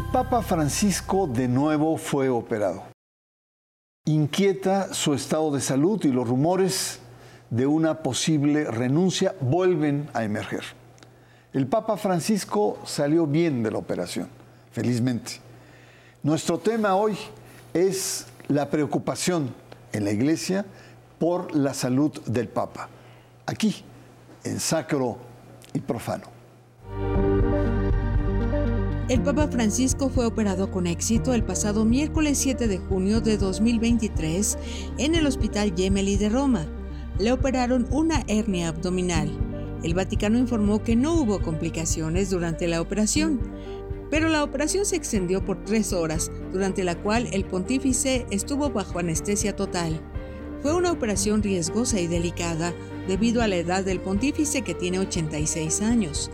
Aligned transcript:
El 0.00 0.06
Papa 0.06 0.40
Francisco 0.40 1.26
de 1.26 1.46
nuevo 1.46 1.98
fue 1.98 2.30
operado. 2.30 2.84
Inquieta 4.06 4.94
su 4.94 5.12
estado 5.12 5.50
de 5.50 5.60
salud 5.60 6.02
y 6.06 6.08
los 6.08 6.26
rumores 6.26 7.00
de 7.50 7.66
una 7.66 8.02
posible 8.02 8.64
renuncia 8.64 9.34
vuelven 9.42 10.08
a 10.14 10.24
emerger. 10.24 10.64
El 11.52 11.66
Papa 11.66 11.98
Francisco 11.98 12.78
salió 12.86 13.26
bien 13.26 13.62
de 13.62 13.72
la 13.72 13.76
operación, 13.76 14.28
felizmente. 14.72 15.32
Nuestro 16.22 16.58
tema 16.58 16.96
hoy 16.96 17.18
es 17.74 18.26
la 18.48 18.70
preocupación 18.70 19.54
en 19.92 20.04
la 20.04 20.12
Iglesia 20.12 20.64
por 21.18 21.54
la 21.54 21.74
salud 21.74 22.18
del 22.24 22.48
Papa, 22.48 22.88
aquí, 23.44 23.84
en 24.44 24.60
Sacro 24.60 25.18
y 25.74 25.80
Profano. 25.80 26.39
El 29.10 29.22
Papa 29.22 29.48
Francisco 29.48 30.08
fue 30.08 30.24
operado 30.24 30.70
con 30.70 30.86
éxito 30.86 31.34
el 31.34 31.42
pasado 31.42 31.84
miércoles 31.84 32.38
7 32.38 32.68
de 32.68 32.78
junio 32.78 33.20
de 33.20 33.38
2023 33.38 34.56
en 34.98 35.16
el 35.16 35.26
Hospital 35.26 35.74
Gemelli 35.76 36.14
de 36.14 36.28
Roma. 36.28 36.68
Le 37.18 37.32
operaron 37.32 37.88
una 37.90 38.22
hernia 38.28 38.68
abdominal. 38.68 39.28
El 39.82 39.94
Vaticano 39.94 40.38
informó 40.38 40.84
que 40.84 40.94
no 40.94 41.14
hubo 41.14 41.40
complicaciones 41.40 42.30
durante 42.30 42.68
la 42.68 42.80
operación, 42.80 43.40
pero 44.12 44.28
la 44.28 44.44
operación 44.44 44.86
se 44.86 44.94
extendió 44.94 45.44
por 45.44 45.64
tres 45.64 45.92
horas, 45.92 46.30
durante 46.52 46.84
la 46.84 46.94
cual 46.94 47.26
el 47.32 47.44
pontífice 47.44 48.26
estuvo 48.30 48.70
bajo 48.70 49.00
anestesia 49.00 49.56
total. 49.56 50.00
Fue 50.62 50.72
una 50.72 50.92
operación 50.92 51.42
riesgosa 51.42 51.98
y 51.98 52.06
delicada 52.06 52.72
debido 53.08 53.42
a 53.42 53.48
la 53.48 53.56
edad 53.56 53.84
del 53.84 53.98
pontífice 53.98 54.62
que 54.62 54.74
tiene 54.74 55.00
86 55.00 55.80
años. 55.80 56.30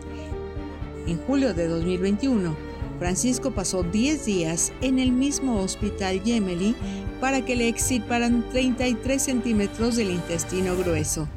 En 1.06 1.18
julio 1.18 1.54
de 1.54 1.68
2021, 1.68 2.56
Francisco 2.98 3.52
pasó 3.52 3.84
10 3.84 4.26
días 4.26 4.72
en 4.80 4.98
el 4.98 5.12
mismo 5.12 5.60
hospital 5.60 6.20
Gemelli 6.24 6.74
para 7.20 7.44
que 7.44 7.54
le 7.54 7.68
extirparan 7.68 8.48
33 8.50 9.22
centímetros 9.22 9.96
del 9.96 10.10
intestino 10.10 10.76
grueso. 10.76 11.28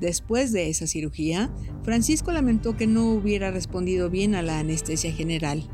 Después 0.00 0.52
de 0.52 0.68
esa 0.68 0.86
cirugía, 0.86 1.50
Francisco 1.82 2.30
lamentó 2.30 2.76
que 2.76 2.86
no 2.86 3.10
hubiera 3.10 3.50
respondido 3.50 4.08
bien 4.08 4.36
a 4.36 4.42
la 4.42 4.60
anestesia 4.60 5.12
general. 5.12 5.64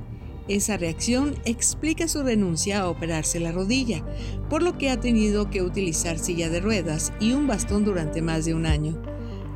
Esa 0.48 0.76
reacción 0.76 1.34
explica 1.44 2.08
su 2.08 2.22
renuncia 2.22 2.80
a 2.80 2.88
operarse 2.88 3.40
la 3.40 3.52
rodilla, 3.52 4.04
por 4.48 4.62
lo 4.62 4.78
que 4.78 4.90
ha 4.90 5.00
tenido 5.00 5.50
que 5.50 5.62
utilizar 5.62 6.18
silla 6.18 6.48
de 6.48 6.60
ruedas 6.60 7.12
y 7.20 7.32
un 7.32 7.46
bastón 7.46 7.84
durante 7.84 8.22
más 8.22 8.44
de 8.46 8.54
un 8.54 8.64
año. 8.64 9.02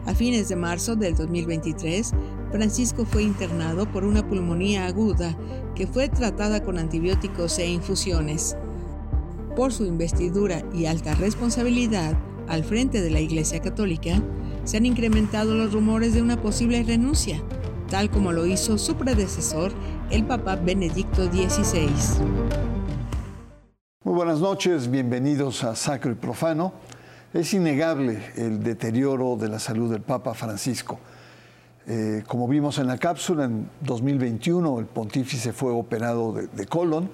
A 0.06 0.14
fines 0.14 0.48
de 0.48 0.56
marzo 0.56 0.96
del 0.96 1.14
2023, 1.14 2.12
Francisco 2.50 3.04
fue 3.04 3.22
internado 3.22 3.90
por 3.90 4.04
una 4.04 4.26
pulmonía 4.26 4.86
aguda 4.86 5.36
que 5.74 5.86
fue 5.86 6.08
tratada 6.08 6.62
con 6.62 6.78
antibióticos 6.78 7.58
e 7.58 7.66
infusiones. 7.68 8.56
Por 9.54 9.72
su 9.72 9.84
investidura 9.84 10.62
y 10.72 10.86
alta 10.86 11.14
responsabilidad 11.14 12.16
al 12.48 12.64
frente 12.64 13.02
de 13.02 13.10
la 13.10 13.20
Iglesia 13.20 13.60
Católica, 13.60 14.22
se 14.64 14.78
han 14.78 14.86
incrementado 14.86 15.54
los 15.54 15.72
rumores 15.72 16.14
de 16.14 16.22
una 16.22 16.40
posible 16.40 16.82
renuncia, 16.82 17.42
tal 17.90 18.10
como 18.10 18.32
lo 18.32 18.46
hizo 18.46 18.78
su 18.78 18.96
predecesor, 18.96 19.72
el 20.10 20.24
Papa 20.24 20.56
Benedicto 20.56 21.26
XVI. 21.26 21.88
Muy 24.04 24.14
buenas 24.14 24.40
noches, 24.40 24.90
bienvenidos 24.90 25.64
a 25.64 25.76
Sacro 25.76 26.12
y 26.12 26.14
Profano. 26.14 26.72
Es 27.34 27.52
innegable 27.52 28.22
el 28.36 28.62
deterioro 28.62 29.36
de 29.36 29.48
la 29.48 29.58
salud 29.58 29.90
del 29.90 30.00
Papa 30.00 30.32
Francisco. 30.32 30.98
Eh, 31.90 32.22
como 32.26 32.46
vimos 32.46 32.78
en 32.78 32.86
la 32.86 32.98
cápsula, 32.98 33.44
en 33.44 33.70
2021 33.80 34.78
el 34.78 34.84
pontífice 34.84 35.54
fue 35.54 35.72
operado 35.72 36.34
de, 36.34 36.66
colon, 36.66 37.08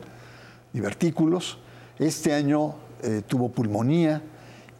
divertículos. 0.72 1.58
Este 1.96 2.34
año 2.34 2.74
eh, 3.00 3.22
tuvo 3.24 3.50
pulmonía 3.50 4.20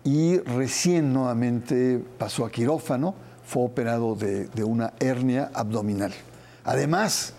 y 0.03 0.39
recién 0.39 1.13
nuevamente 1.13 2.03
pasó 2.19 2.45
a 2.45 2.51
quirófano, 2.51 3.15
fue 3.47 3.63
operado 3.63 4.17
de, 4.17 4.49
de 4.49 4.65
una 4.65 4.95
hernia 4.99 5.53
abdominal. 5.55 6.13
Además, 6.65 7.35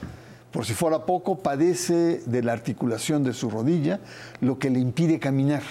por 0.53 0.65
si 0.65 0.73
fuera 0.73 1.05
poco, 1.05 1.39
padece 1.39 2.21
de 2.25 2.41
la 2.41 2.53
articulación 2.53 3.25
de 3.25 3.33
su 3.33 3.49
rodilla, 3.49 3.99
lo 4.39 4.59
que 4.59 4.69
le 4.69 4.79
impide 4.79 5.19
caminar. 5.19 5.63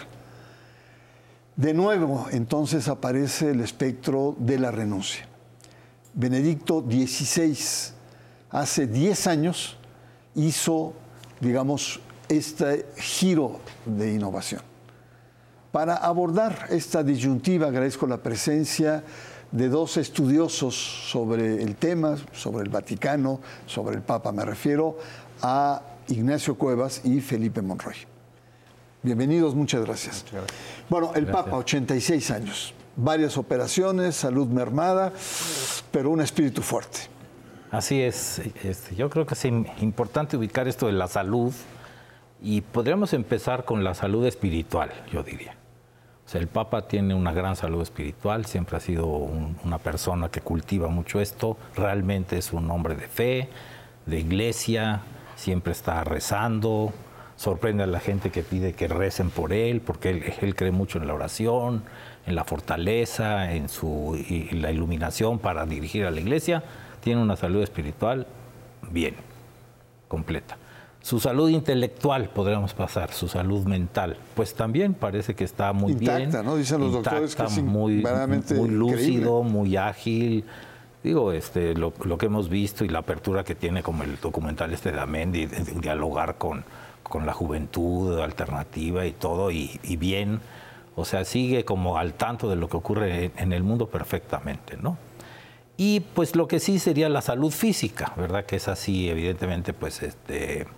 De 1.56 1.72
nuevo, 1.72 2.26
entonces 2.30 2.88
aparece 2.88 3.52
el 3.52 3.60
espectro 3.62 4.36
de 4.38 4.58
la 4.58 4.70
renuncia. 4.70 5.26
Benedicto 6.14 6.80
XVI 6.80 7.58
hace 8.50 8.86
10 8.86 9.26
años 9.26 9.76
hizo, 10.36 10.94
digamos, 11.41 12.00
este 12.28 12.86
giro 12.97 13.60
de 13.84 14.14
innovación. 14.14 14.62
Para 15.72 15.97
abordar 15.97 16.69
esta 16.70 17.02
disyuntiva 17.02 17.66
agradezco 17.66 18.06
la 18.06 18.19
presencia 18.19 19.02
de 19.50 19.69
dos 19.69 19.97
estudiosos 19.97 20.75
sobre 21.10 21.60
el 21.60 21.75
tema, 21.75 22.16
sobre 22.32 22.62
el 22.62 22.70
Vaticano, 22.70 23.41
sobre 23.66 23.96
el 23.96 24.02
Papa, 24.02 24.31
me 24.31 24.44
refiero 24.44 24.96
a 25.42 25.82
Ignacio 26.08 26.56
Cuevas 26.56 27.00
y 27.04 27.20
Felipe 27.20 27.60
Monroy. 27.60 27.96
Bienvenidos, 29.02 29.54
muchas 29.54 29.84
gracias. 29.84 30.25
Bueno, 30.88 31.12
el 31.14 31.26
Papa, 31.26 31.56
86 31.56 32.31
años 32.31 32.75
varias 32.97 33.37
operaciones, 33.37 34.16
salud 34.16 34.49
mermada, 34.49 35.12
pero 35.91 36.10
un 36.10 36.21
espíritu 36.21 36.62
fuerte. 36.62 37.00
Así 37.71 38.00
es, 38.00 38.41
este, 38.62 38.94
yo 38.94 39.10
creo 39.10 39.27
que 39.27 39.34
es 39.34 39.44
importante 39.44 40.37
ubicar 40.37 40.69
esto 40.69 40.87
de 40.87 40.93
la 40.93 41.09
salud 41.09 41.53
y 42.41 42.60
podríamos 42.60 43.12
empezar 43.12 43.65
con 43.65 43.82
la 43.82 43.94
salud 43.94 44.25
espiritual, 44.27 44.93
yo 45.12 45.22
diría. 45.22 45.56
O 46.25 46.28
sea, 46.28 46.41
el 46.41 46.47
Papa 46.47 46.88
tiene 46.88 47.15
una 47.15 47.32
gran 47.32 47.56
salud 47.56 47.82
espiritual, 47.82 48.47
siempre 48.47 48.77
ha 48.77 48.81
sido 48.81 49.06
una 49.06 49.78
persona 49.78 50.31
que 50.31 50.41
cultiva 50.41 50.88
mucho 50.88 51.21
esto, 51.21 51.56
realmente 51.75 52.38
es 52.38 52.53
un 52.53 52.71
hombre 52.71 52.94
de 52.94 53.09
fe, 53.09 53.49
de 54.06 54.21
iglesia, 54.21 55.03
siempre 55.37 55.72
está 55.72 56.03
rezando, 56.05 56.93
sorprende 57.36 57.82
a 57.82 57.86
la 57.86 58.00
gente 58.00 58.30
que 58.30 58.42
pide 58.42 58.72
que 58.72 58.88
recen 58.88 59.30
por 59.30 59.52
él, 59.52 59.80
porque 59.80 60.10
él, 60.10 60.34
él 60.40 60.54
cree 60.54 60.70
mucho 60.70 60.98
en 60.98 61.06
la 61.06 61.14
oración, 61.14 61.82
en 62.26 62.34
la 62.34 62.44
fortaleza, 62.44 63.52
en 63.52 63.68
su 63.68 64.18
la 64.52 64.70
iluminación 64.70 65.38
para 65.38 65.66
dirigir 65.66 66.06
a 66.06 66.10
la 66.10 66.20
iglesia, 66.20 66.62
tiene 67.00 67.22
una 67.22 67.36
salud 67.36 67.62
espiritual 67.62 68.26
bien, 68.90 69.14
completa. 70.08 70.56
Su 71.02 71.20
salud 71.20 71.50
intelectual, 71.50 72.30
podríamos 72.30 72.72
pasar, 72.72 73.12
su 73.12 73.28
salud 73.28 73.66
mental, 73.66 74.16
pues 74.34 74.54
también 74.54 74.94
parece 74.94 75.34
que 75.34 75.44
está 75.44 75.74
muy 75.74 75.92
bien. 75.92 76.30
¿no? 76.42 76.56
Dicen 76.56 76.80
los 76.80 76.92
doctores 76.92 77.36
que 77.36 77.42
es 77.42 77.62
muy, 77.62 78.02
muy 78.56 78.70
lúcido, 78.70 79.42
muy 79.42 79.76
ágil. 79.76 80.46
Digo, 81.02 81.32
este, 81.32 81.74
lo, 81.74 81.92
que 81.92 82.24
hemos 82.24 82.48
visto 82.48 82.86
y 82.86 82.88
la 82.88 83.00
apertura 83.00 83.44
que 83.44 83.54
tiene 83.54 83.82
como 83.82 84.02
el 84.02 84.18
documental 84.18 84.72
este 84.72 84.92
de 84.92 85.00
Amendi, 85.00 85.44
de, 85.44 85.60
dialogar 85.78 86.36
con, 86.38 86.64
con 87.04 87.26
la 87.26 87.32
juventud 87.32 88.19
alternativa 88.20 89.06
y 89.06 89.12
todo, 89.12 89.50
y, 89.50 89.78
y 89.84 89.97
bien 89.97 90.41
o 90.97 91.04
sea, 91.04 91.25
sigue 91.25 91.65
como 91.65 91.98
al 91.98 92.15
tanto 92.15 92.48
de 92.48 92.56
lo 92.56 92.69
que 92.69 92.76
ocurre 92.76 93.32
en 93.37 93.53
el 93.53 93.62
mundo 93.62 93.88
perfectamente, 93.88 94.76
¿no? 94.76 94.96
Y 95.76 96.00
pues 96.00 96.37
lo 96.37 96.46
que 96.46 96.61
sí 96.61 96.78
sería 96.78 97.08
la 97.08 97.20
salud 97.20 97.50
física, 97.50 98.12
¿verdad? 98.17 98.46
Que 98.46 98.56
es 98.56 98.69
así, 98.69 99.08
evidentemente, 99.08 99.73
pues 99.73 100.02
este, 100.02 100.69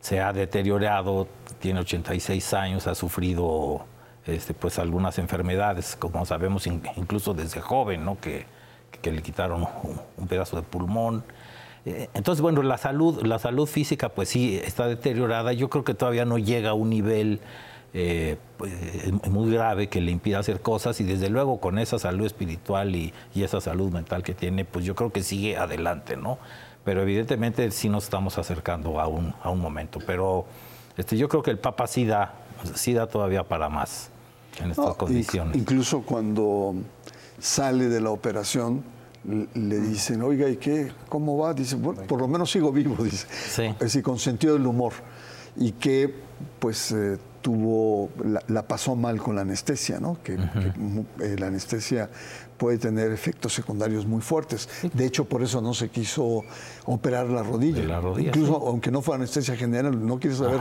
se 0.00 0.20
ha 0.20 0.32
deteriorado, 0.32 1.26
tiene 1.58 1.80
86 1.80 2.54
años, 2.54 2.86
ha 2.86 2.94
sufrido 2.94 3.84
este, 4.26 4.54
pues 4.54 4.78
algunas 4.78 5.18
enfermedades, 5.18 5.96
como 5.96 6.24
sabemos 6.24 6.68
incluso 6.68 7.34
desde 7.34 7.60
joven, 7.60 8.04
¿no? 8.04 8.20
Que, 8.20 8.46
que 9.02 9.10
le 9.10 9.22
quitaron 9.22 9.66
un 10.16 10.28
pedazo 10.28 10.56
de 10.56 10.62
pulmón. 10.62 11.24
Eh, 11.86 12.10
entonces, 12.14 12.42
bueno, 12.42 12.62
la 12.62 12.78
salud, 12.78 13.22
la 13.24 13.38
salud 13.38 13.66
física 13.66 14.08
pues 14.08 14.28
sí 14.28 14.60
está 14.62 14.88
deteriorada. 14.88 15.52
Yo 15.52 15.70
creo 15.70 15.84
que 15.84 15.94
todavía 15.94 16.24
no 16.24 16.36
llega 16.36 16.70
a 16.70 16.74
un 16.74 16.90
nivel 16.90 17.40
eh, 17.94 18.36
pues, 18.58 18.72
muy 19.30 19.50
grave 19.52 19.88
que 19.88 20.00
le 20.00 20.10
impida 20.10 20.40
hacer 20.40 20.60
cosas 20.60 21.00
y 21.00 21.04
desde 21.04 21.30
luego 21.30 21.60
con 21.60 21.78
esa 21.78 21.98
salud 21.98 22.26
espiritual 22.26 22.94
y, 22.96 23.14
esa 23.36 23.60
salud 23.60 23.92
mental 23.92 24.22
que 24.22 24.34
tiene, 24.34 24.64
pues 24.64 24.84
yo 24.84 24.94
creo 24.94 25.12
que 25.12 25.22
sigue 25.22 25.56
adelante, 25.56 26.16
¿no? 26.16 26.38
Pero 26.84 27.02
evidentemente 27.02 27.70
sí 27.70 27.88
nos 27.88 28.04
estamos 28.04 28.36
acercando 28.36 29.00
a 29.00 29.06
un, 29.06 29.32
a 29.42 29.50
un 29.50 29.60
momento, 29.60 30.00
pero 30.04 30.44
este, 30.96 31.16
yo 31.16 31.28
creo 31.28 31.42
que 31.42 31.52
el 31.52 31.58
Papa 31.58 31.86
sí 31.86 32.04
da, 32.04 32.34
sí 32.74 32.92
da 32.92 33.06
todavía 33.06 33.44
para 33.44 33.68
más 33.68 34.10
en 34.60 34.72
estas 34.72 34.94
condiciones. 34.96 35.56
Incluso 35.56 36.02
cuando 36.02 36.74
sale 37.38 37.88
de 37.88 38.00
la 38.00 38.10
operación, 38.10 38.84
le 39.26 39.80
dicen, 39.80 40.22
oiga, 40.22 40.48
¿y 40.48 40.56
qué? 40.56 40.92
¿Cómo 41.08 41.36
va? 41.38 41.52
Dice, 41.52 41.74
bueno, 41.76 42.02
por 42.02 42.20
lo 42.20 42.28
menos 42.28 42.50
sigo 42.50 42.70
vivo, 42.70 42.96
dice. 43.04 43.26
Sí. 43.30 43.62
Es 43.64 43.78
decir, 43.78 44.02
con 44.02 44.18
sentido 44.18 44.54
del 44.54 44.66
humor. 44.66 44.92
Y 45.58 45.72
que, 45.72 46.14
pues, 46.58 46.92
eh, 46.92 47.18
tuvo, 47.46 48.10
la, 48.48 48.66
pasó 48.66 48.96
mal 48.96 49.22
con 49.22 49.36
la 49.36 49.42
anestesia, 49.42 50.00
¿no? 50.00 50.18
Que, 50.20 50.34
eh, 50.34 51.36
la 51.38 51.46
anestesia 51.46 52.10
puede 52.56 52.76
tener 52.76 53.12
efectos 53.12 53.52
secundarios 53.52 54.04
muy 54.04 54.20
fuertes. 54.20 54.68
De 54.92 55.06
hecho, 55.06 55.26
por 55.26 55.44
eso 55.44 55.60
no 55.60 55.72
se 55.72 55.88
quiso 55.88 56.42
operar 56.86 57.28
la 57.28 57.44
rodilla. 57.44 58.00
Incluso, 58.18 58.56
aunque 58.66 58.90
no 58.90 59.00
fue 59.00 59.14
anestesia 59.14 59.54
general, 59.54 60.04
no 60.04 60.18
quiere 60.18 60.34
saber 60.34 60.60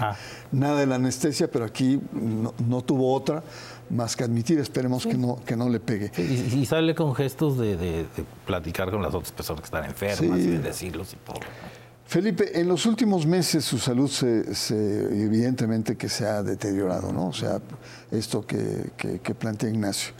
nada 0.51 0.79
de 0.79 0.85
la 0.85 0.95
anestesia, 0.95 1.49
pero 1.49 1.65
aquí 1.65 1.99
no, 2.13 2.83
tuvo 2.83 3.15
otra 3.15 3.41
más 3.89 4.15
que 4.15 4.23
admitir, 4.23 4.59
esperemos 4.59 5.07
que, 5.07 5.15
no, 5.15 5.39
que 5.43 5.55
no 5.55 5.69
le 5.69 5.79
pegue. 5.79 6.11
y, 6.21 6.65
sale 6.67 6.93
con 6.93 7.15
gestos 7.15 7.57
de, 7.57 8.05
platicar 8.45 8.91
con 8.91 9.01
las 9.01 9.13
otras 9.15 9.31
personas 9.31 9.61
que 9.61 9.65
están 9.65 9.85
enfermas 9.85 10.39
y 10.39 10.57
decirlos 10.57 11.13
y 11.13 11.17
todo. 11.17 11.39
Felipe, 12.05 12.59
en 12.59 12.67
los 12.67 12.85
últimos 12.85 13.25
meses 13.25 13.65
su 13.65 13.79
salud 13.79 14.09
se, 14.09 14.43
evidentemente 15.23 15.97
que 15.97 16.07
se 16.07 16.25
ha 16.25 16.43
deteriorado, 16.43 17.11
¿no? 17.11 17.27
O 17.27 17.33
sea, 17.33 17.59
esto 18.11 18.45
que, 18.45 19.35
plantea 19.37 19.69
Ignacio. 19.69 20.13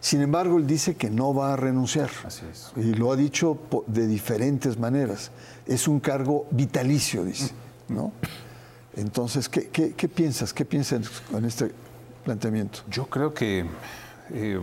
Sin 0.00 0.20
embargo, 0.22 0.58
él 0.58 0.66
dice 0.66 0.94
que 0.94 1.10
no 1.10 1.34
va 1.34 1.54
a 1.54 1.56
renunciar. 1.56 2.08
Así 2.24 2.42
es. 2.50 2.72
Y 2.76 2.94
lo 2.94 3.10
ha 3.10 3.16
dicho 3.16 3.58
de 3.88 4.06
diferentes 4.06 4.78
maneras. 4.78 5.32
Es 5.66 5.88
un 5.88 5.98
cargo 5.98 6.46
vitalicio, 6.52 7.24
dice, 7.24 7.50
¿no? 7.88 8.12
Entonces, 8.94 9.48
¿qué, 9.48 10.08
piensas? 10.08 10.54
¿Qué 10.54 10.64
piensas 10.64 11.08
con 11.32 11.44
este 11.44 11.72
planteamiento? 12.24 12.80
Yo 12.88 13.06
creo 13.06 13.34
que 13.34 13.66
eh, 14.30 14.60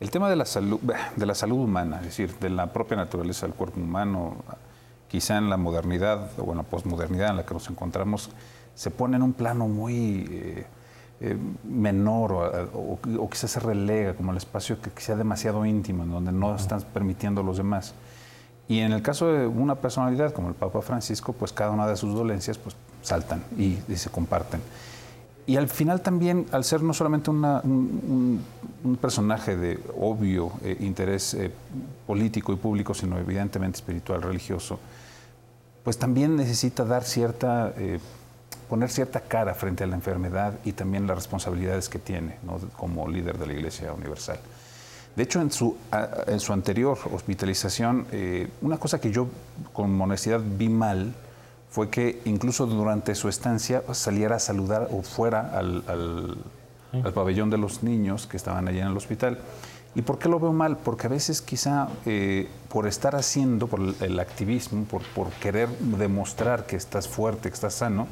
el 0.00 0.10
tema 0.10 0.28
de 0.28 0.34
la 0.34 0.46
salud, 0.46 0.80
de 1.14 1.26
la 1.26 1.34
salud 1.34 1.58
humana, 1.58 1.98
es 1.98 2.06
decir, 2.06 2.34
de 2.40 2.50
la 2.50 2.72
propia 2.72 2.96
naturaleza 2.96 3.46
del 3.46 3.54
cuerpo 3.54 3.80
humano, 3.80 4.36
quizá 5.10 5.38
en 5.38 5.50
la 5.50 5.56
modernidad 5.56 6.30
o 6.38 6.52
en 6.52 6.58
la 6.58 6.62
posmodernidad 6.62 7.30
en 7.30 7.38
la 7.38 7.44
que 7.44 7.52
nos 7.52 7.68
encontramos, 7.68 8.30
se 8.76 8.90
pone 8.90 9.16
en 9.16 9.22
un 9.22 9.32
plano 9.32 9.66
muy 9.66 10.28
eh, 10.30 10.66
eh, 11.20 11.36
menor 11.64 12.32
o, 12.72 13.28
quizás 13.28 13.50
se 13.50 13.60
relega 13.60 14.14
como 14.14 14.30
el 14.30 14.38
espacio 14.38 14.80
que 14.80 14.90
sea 15.00 15.16
demasiado 15.16 15.66
íntimo, 15.66 16.04
en 16.04 16.12
donde 16.12 16.32
no 16.32 16.54
están 16.54 16.80
permitiendo 16.94 17.42
los 17.42 17.56
demás. 17.56 17.92
Y 18.68 18.78
en 18.78 18.92
el 18.92 19.02
caso 19.02 19.32
de 19.32 19.48
una 19.48 19.74
personalidad 19.74 20.32
como 20.32 20.48
el 20.48 20.54
Papa 20.54 20.80
Francisco, 20.80 21.32
pues 21.32 21.52
cada 21.52 21.72
una 21.72 21.88
de 21.88 21.96
sus 21.96 22.14
dolencias 22.14 22.56
pues 22.56 22.76
saltan 23.02 23.42
y, 23.58 23.78
se 23.96 24.10
comparten. 24.10 24.60
Y 25.44 25.56
al 25.56 25.68
final 25.68 26.02
también, 26.02 26.46
al 26.52 26.62
ser 26.62 26.82
no 26.82 26.94
solamente 26.94 27.30
un, 27.30 28.40
personaje 29.00 29.56
de 29.56 29.80
obvio 29.98 30.52
eh, 30.62 30.76
interés 30.78 31.36
político 32.06 32.52
y 32.52 32.56
público, 32.56 32.94
sino 32.94 33.18
evidentemente 33.18 33.76
espiritual, 33.76 34.22
religioso, 34.22 34.78
pues 35.84 35.98
también 35.98 36.36
necesita 36.36 36.84
dar 36.84 37.04
cierta, 37.04 37.72
eh, 37.76 37.98
poner 38.68 38.90
cierta 38.90 39.20
cara 39.20 39.54
frente 39.54 39.84
a 39.84 39.86
la 39.86 39.96
enfermedad 39.96 40.54
y 40.64 40.72
también 40.72 41.06
las 41.06 41.16
responsabilidades 41.16 41.88
que 41.88 41.98
tiene 41.98 42.36
como 42.76 43.08
líder 43.08 43.38
de 43.38 43.46
la 43.46 43.52
Iglesia 43.54 43.92
Universal. 43.92 44.38
De 45.16 45.24
hecho, 45.24 45.40
en 45.40 45.50
su, 45.50 45.76
en 46.26 46.38
su 46.38 46.52
anterior 46.52 46.96
hospitalización, 47.12 48.06
eh, 48.12 48.48
una 48.62 48.78
cosa 48.78 49.00
que 49.00 49.10
yo 49.10 49.26
con 49.72 50.00
honestidad 50.00 50.40
vi 50.40 50.68
mal 50.68 51.14
fue 51.70 51.88
que 51.88 52.20
incluso 52.24 52.66
durante 52.66 53.14
su 53.14 53.28
estancia 53.28 53.82
saliera 53.92 54.36
a 54.36 54.38
saludar 54.38 54.88
o 54.90 55.02
fuera 55.02 55.50
al, 55.56 55.84
al 56.92 57.12
pabellón 57.12 57.50
de 57.50 57.58
los 57.58 57.82
niños 57.82 58.26
que 58.26 58.36
estaban 58.36 58.68
allí 58.68 58.80
en 58.80 58.88
el 58.88 58.96
hospital 58.96 59.38
¿Y 59.94 60.02
por 60.02 60.18
qué 60.18 60.28
lo 60.28 60.38
veo 60.38 60.52
mal? 60.52 60.76
Porque 60.76 61.06
a 61.06 61.10
veces 61.10 61.42
quizá 61.42 61.88
eh, 62.06 62.48
por 62.68 62.86
estar 62.86 63.16
haciendo, 63.16 63.66
por 63.66 63.80
el 64.00 64.20
activismo, 64.20 64.84
por, 64.84 65.02
por, 65.14 65.30
querer 65.30 65.68
demostrar 65.78 66.66
que 66.66 66.76
estás 66.76 67.08
fuerte, 67.08 67.48
que 67.48 67.54
estás 67.54 67.74
sano, 67.74 68.06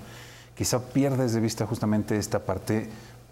quizá 0.56 0.80
pierdes 0.80 1.32
de 1.34 1.40
vista 1.40 1.66
justamente 1.66 2.16
esta 2.16 2.40
parte 2.40 2.88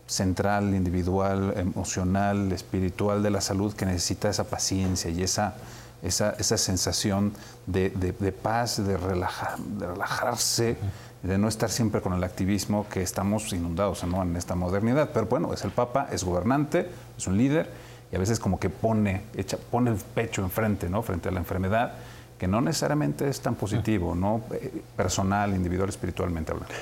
central, 0.06 0.74
individual, 0.74 1.54
emocional, 1.56 2.52
espiritual 2.52 3.22
de 3.24 3.30
la 3.30 3.40
salud 3.40 3.74
que 3.74 3.84
necesita 3.84 4.28
esa 4.28 4.44
paciencia 4.44 5.10
y 5.10 5.22
esa, 5.22 5.54
esa, 6.02 6.30
esa 6.38 6.56
sensación 6.56 7.32
de, 7.66 7.90
de, 7.90 8.32
paz, 8.32 8.86
de, 8.86 8.96
relajar, 8.96 9.58
de 9.58 9.86
relajarse, 9.88 10.76
de 11.24 11.38
no 11.38 11.48
estar 11.48 11.70
siempre 11.70 12.00
con 12.00 12.12
el 12.12 12.22
activismo 12.22 12.86
que 12.88 13.02
estamos 13.02 13.52
inundados 13.52 14.04
en 14.04 14.36
esta 14.36 14.54
modernidad. 14.54 15.10
Pero 15.12 15.26
bueno, 15.26 15.52
es 15.52 15.64
el 15.64 15.72
Papa, 15.72 16.06
es 16.12 16.22
gobernante, 16.22 16.88
es 17.18 17.26
un 17.26 17.36
líder 17.36 17.68
y 18.10 18.16
a 18.16 18.18
veces 18.18 18.38
como 18.38 18.58
que 18.60 18.70
pone, 18.70 19.22
echa, 19.34 19.56
pone 19.56 19.90
el 19.90 19.96
pecho 19.96 20.42
enfrente, 20.42 20.88
¿no? 20.88 21.02
Frente 21.02 21.28
a 21.28 21.32
la 21.32 21.40
enfermedad, 21.40 21.94
que 22.38 22.46
no 22.46 22.60
necesariamente 22.60 23.28
es 23.28 23.40
tan 23.40 23.54
positivo, 23.54 24.14
¿no? 24.14 24.42
Eh, 24.52 24.82
personal, 24.96 25.54
individual, 25.54 25.88
espiritualmente 25.88 26.52
hablando. 26.52 26.74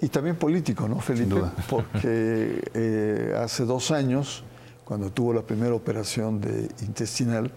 Y 0.00 0.08
también 0.08 0.36
político, 0.36 0.88
¿no, 0.88 1.00
Felipe? 1.00 1.30
Sin 1.30 1.38
duda. 1.38 1.52
Porque 1.70 2.62
eh, 2.74 3.34
hace 3.42 3.64
dos 3.64 3.90
años, 3.90 4.44
cuando 4.84 5.10
tuvo 5.10 5.32
la 5.32 5.42
primera 5.42 5.74
operación 5.74 6.40
de 6.40 6.68
intestinal, 6.82 7.50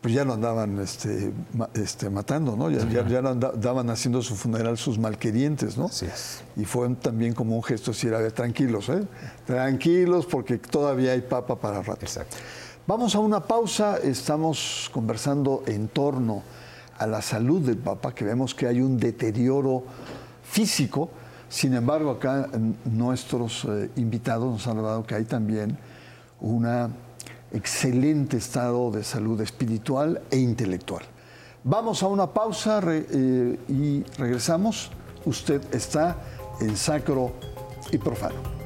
pues 0.00 0.14
ya 0.14 0.24
lo 0.24 0.34
andaban 0.34 0.78
este, 0.78 1.32
este, 1.74 2.08
matando, 2.08 2.56
¿no? 2.56 2.70
Ya, 2.70 3.04
ya, 3.06 3.20
lo 3.20 3.30
andaban 3.30 3.90
haciendo 3.90 4.22
su 4.22 4.36
funeral 4.36 4.78
sus 4.78 4.96
malquerientes, 4.96 5.76
¿no? 5.76 5.86
Así 5.86 6.06
es. 6.06 6.42
Y 6.56 6.64
fue 6.64 6.88
también 6.96 7.34
como 7.34 7.56
un 7.56 7.62
gesto 7.64 7.90
decir, 7.90 8.14
a 8.14 8.18
ver, 8.18 8.30
tranquilos, 8.30 8.88
¿eh? 8.90 9.02
Tranquilos 9.44 10.26
porque 10.26 10.58
todavía 10.58 11.12
hay 11.12 11.22
papa 11.22 11.56
para 11.56 11.82
rato. 11.82 12.02
Exacto. 12.02 12.36
Vamos 12.86 13.14
a 13.16 13.18
una 13.18 13.40
pausa, 13.40 13.98
estamos 13.98 14.88
conversando 14.94 15.64
en 15.66 15.88
torno 15.88 16.42
a 16.96 17.06
la 17.06 17.20
salud 17.20 17.60
del 17.60 17.76
papa, 17.78 18.14
que 18.14 18.24
vemos 18.24 18.54
que 18.54 18.66
hay 18.66 18.80
un 18.80 18.98
deterioro 18.98 19.84
físico, 20.42 21.10
sin 21.48 21.74
embargo 21.74 22.12
acá 22.12 22.48
nuestros 22.84 23.64
eh, 23.64 23.90
invitados 23.96 24.50
nos 24.50 24.66
han 24.66 24.78
hablado 24.78 25.04
que 25.04 25.14
hay 25.14 25.24
también 25.24 25.76
una 26.40 26.90
excelente 27.52 28.36
estado 28.36 28.90
de 28.90 29.04
salud 29.04 29.40
espiritual 29.40 30.20
e 30.30 30.38
intelectual. 30.38 31.04
Vamos 31.64 32.02
a 32.02 32.06
una 32.08 32.26
pausa 32.26 32.80
eh, 32.86 33.58
y 33.68 34.02
regresamos. 34.18 34.90
Usted 35.24 35.62
está 35.74 36.16
en 36.60 36.76
sacro 36.76 37.32
y 37.92 37.98
profano. 37.98 38.57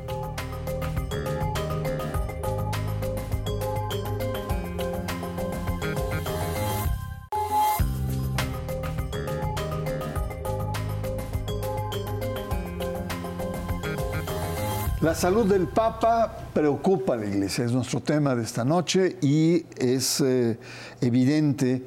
La 15.02 15.16
salud 15.16 15.44
del 15.46 15.66
Papa 15.66 16.32
preocupa 16.54 17.14
a 17.14 17.16
la 17.16 17.26
Iglesia, 17.26 17.64
es 17.64 17.72
nuestro 17.72 17.98
tema 17.98 18.36
de 18.36 18.44
esta 18.44 18.64
noche 18.64 19.16
y 19.20 19.66
es 19.76 20.20
eh, 20.20 20.60
evidente 21.00 21.84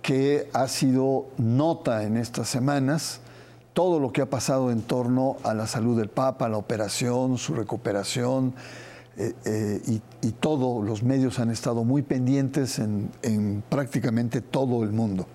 que 0.00 0.48
ha 0.52 0.68
sido 0.68 1.26
nota 1.38 2.04
en 2.04 2.16
estas 2.16 2.48
semanas 2.48 3.18
todo 3.72 3.98
lo 3.98 4.12
que 4.12 4.20
ha 4.20 4.30
pasado 4.30 4.70
en 4.70 4.82
torno 4.82 5.38
a 5.42 5.54
la 5.54 5.66
salud 5.66 5.98
del 5.98 6.08
Papa, 6.08 6.48
la 6.48 6.56
operación, 6.56 7.36
su 7.36 7.52
recuperación 7.52 8.54
eh, 9.16 9.34
eh, 9.44 10.00
y, 10.22 10.30
todos 10.30 10.84
los 10.84 11.02
medios 11.02 11.40
han 11.40 11.50
estado 11.50 11.82
muy 11.82 12.02
pendientes 12.02 12.78
en, 12.78 13.64
prácticamente 13.70 14.40
todo 14.40 14.84
el 14.84 14.92
mundo. 14.92 15.26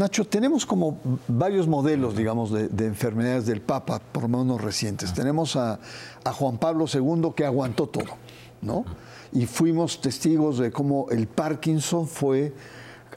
Nacho, 0.00 0.24
tenemos 0.24 0.64
como 0.64 0.98
varios 1.28 1.68
modelos, 1.68 2.16
digamos, 2.16 2.50
de, 2.50 2.86
enfermedades 2.86 3.44
del 3.44 3.60
Papa, 3.60 4.00
por 4.00 4.22
lo 4.22 4.28
menos 4.30 4.58
recientes. 4.58 5.12
Tenemos 5.12 5.56
a, 5.56 5.78
Juan 6.24 6.56
Pablo 6.56 6.86
II 6.90 7.32
que 7.36 7.44
aguantó 7.44 7.86
todo, 7.86 8.16
¿no? 8.62 8.86
Y 9.30 9.44
fuimos 9.44 10.00
testigos 10.00 10.56
de 10.56 10.72
cómo 10.72 11.08
el 11.10 11.26
Parkinson 11.26 12.08
fue 12.08 12.54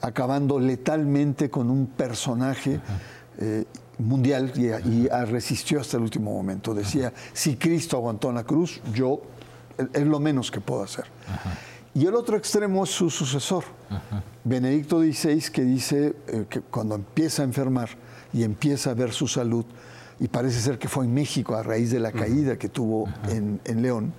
acabando 0.02 0.60
letalmente 0.60 1.50
con 1.50 1.70
un 1.70 1.88
personaje 1.88 2.82
eh, 3.38 3.64
mundial 4.00 4.52
y, 4.58 5.08
resistió 5.08 5.80
hasta 5.80 5.96
el 5.96 6.04
último 6.04 6.34
momento. 6.34 6.74
Decía, 6.74 7.14
si 7.32 7.56
Cristo 7.56 7.96
aguantó 7.96 8.28
en 8.28 8.36
la 8.36 8.44
cruz, 8.44 8.82
yo 8.94 9.22
es 9.94 10.06
lo 10.06 10.20
menos 10.20 10.52
que 10.52 10.60
puedo 10.60 10.84
hacer. 10.84 11.06
Y 11.96 12.08
el 12.08 12.16
otro 12.16 12.38
extremo 12.38 12.84
es 12.84 12.90
su 12.90 13.10
sucesor, 13.12 13.64
Benedicto 14.44 15.00
XVI, 15.00 15.52
que 15.52 15.64
dice 15.64 16.16
eh, 16.28 16.46
que 16.50 16.62
cuando 16.62 16.96
empieza 16.96 17.44
a 17.44 17.46
enfermar 17.46 17.90
y 18.34 18.44
empieza 18.44 18.92
a 18.92 18.94
ver 18.96 19.12
su 19.12 19.28
salud, 19.28 19.64
y 20.20 20.28
parece 20.28 20.60
ser 20.60 20.80
que 20.80 20.88
fue 20.88 21.06
en 21.06 21.14
México 21.14 21.56
a 21.56 21.62
raíz 21.62 21.92
de 21.92 22.00
la 22.00 22.12
caída 22.12 22.58
que 22.58 22.70
tuvo 22.70 23.08
en, 23.30 23.82
León, 23.82 24.12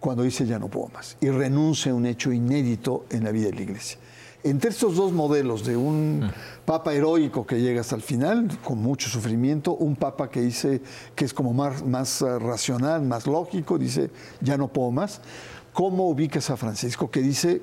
cuando 0.00 0.24
dice 0.24 0.44
ya 0.44 0.58
no 0.58 0.68
puedo 0.68 0.88
más, 0.88 1.16
y 1.20 1.30
renuncia 1.30 1.92
a 1.92 1.94
un 1.94 2.06
hecho 2.06 2.32
inédito 2.32 3.04
en 3.10 3.24
la 3.24 3.30
vida 3.30 3.46
de 3.46 3.54
la 3.54 3.62
iglesia. 3.62 3.98
Entre 4.44 4.70
estos 4.70 4.94
dos 4.94 5.12
modelos 5.12 5.64
de 5.66 5.76
un 5.76 6.30
papa 6.64 6.94
heroico 6.94 7.44
que 7.44 7.60
llega 7.60 7.80
hasta 7.80 7.96
el 7.96 8.02
final, 8.02 8.48
con 8.62 8.78
mucho 8.78 9.08
sufrimiento, 9.08 9.74
un 9.74 9.96
papa 9.96 10.30
que 10.30 10.40
dice 10.40 10.80
que 11.16 11.24
es 11.24 11.34
como 11.34 11.52
más, 11.52 11.84
más 11.84 12.22
eh, 12.22 12.38
racional, 12.38 13.02
más 13.02 13.26
lógico, 13.26 13.78
dice 13.78 14.10
ya 14.40 14.56
no 14.56 14.68
puedo 14.68 14.92
más, 14.92 15.20
¿Cómo 15.78 16.08
ubicas 16.08 16.50
a 16.50 16.56
Francisco 16.56 17.08
que 17.08 17.20
dice, 17.20 17.62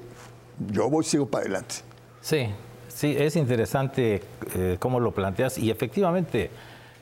yo 0.71 0.89
voy, 0.89 1.03
sigo 1.03 1.25
para 1.25 1.41
adelante? 1.41 1.75
Sí, 2.21 2.47
sí, 2.87 3.13
es 3.19 3.35
interesante 3.35 4.23
eh, 4.55 4.77
cómo 4.79 5.01
lo 5.01 5.11
planteas 5.11 5.57
y 5.57 5.69
efectivamente 5.69 6.49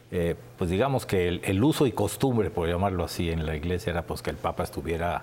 eh, 0.10 0.34
pues 0.58 0.72
digamos 0.72 1.06
que 1.06 1.28
el, 1.28 1.64
uso 1.64 1.86
y 1.86 1.92
costumbre, 1.92 2.50
por 2.50 2.68
llamarlo 2.68 3.04
así, 3.04 3.30
en 3.30 3.46
la 3.46 3.56
iglesia 3.56 3.92
era 3.92 4.02
pues 4.02 4.24
que 4.24 4.32
el 4.32 4.38
Papa 4.38 4.64
estuviera 4.64 5.22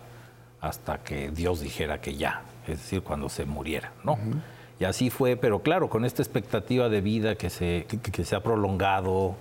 hasta 0.60 0.98
que 0.98 1.32
Dios 1.32 1.60
dijera 1.60 2.00
que 2.00 2.14
ya, 2.14 2.42
es 2.68 2.78
decir, 2.78 3.02
cuando 3.02 3.28
se 3.28 3.44
muriera, 3.44 3.90
¿no? 4.04 4.16
Y 4.78 4.84
así 4.84 5.10
fue, 5.10 5.36
pero 5.36 5.60
claro, 5.60 5.90
con 5.90 6.04
esta 6.04 6.22
expectativa 6.22 6.88
de 6.88 7.00
vida 7.00 7.34
que 7.34 7.50
se, 7.50 7.88
que, 7.88 8.24
se 8.24 8.36
ha 8.36 8.44
prolongado, 8.44 9.34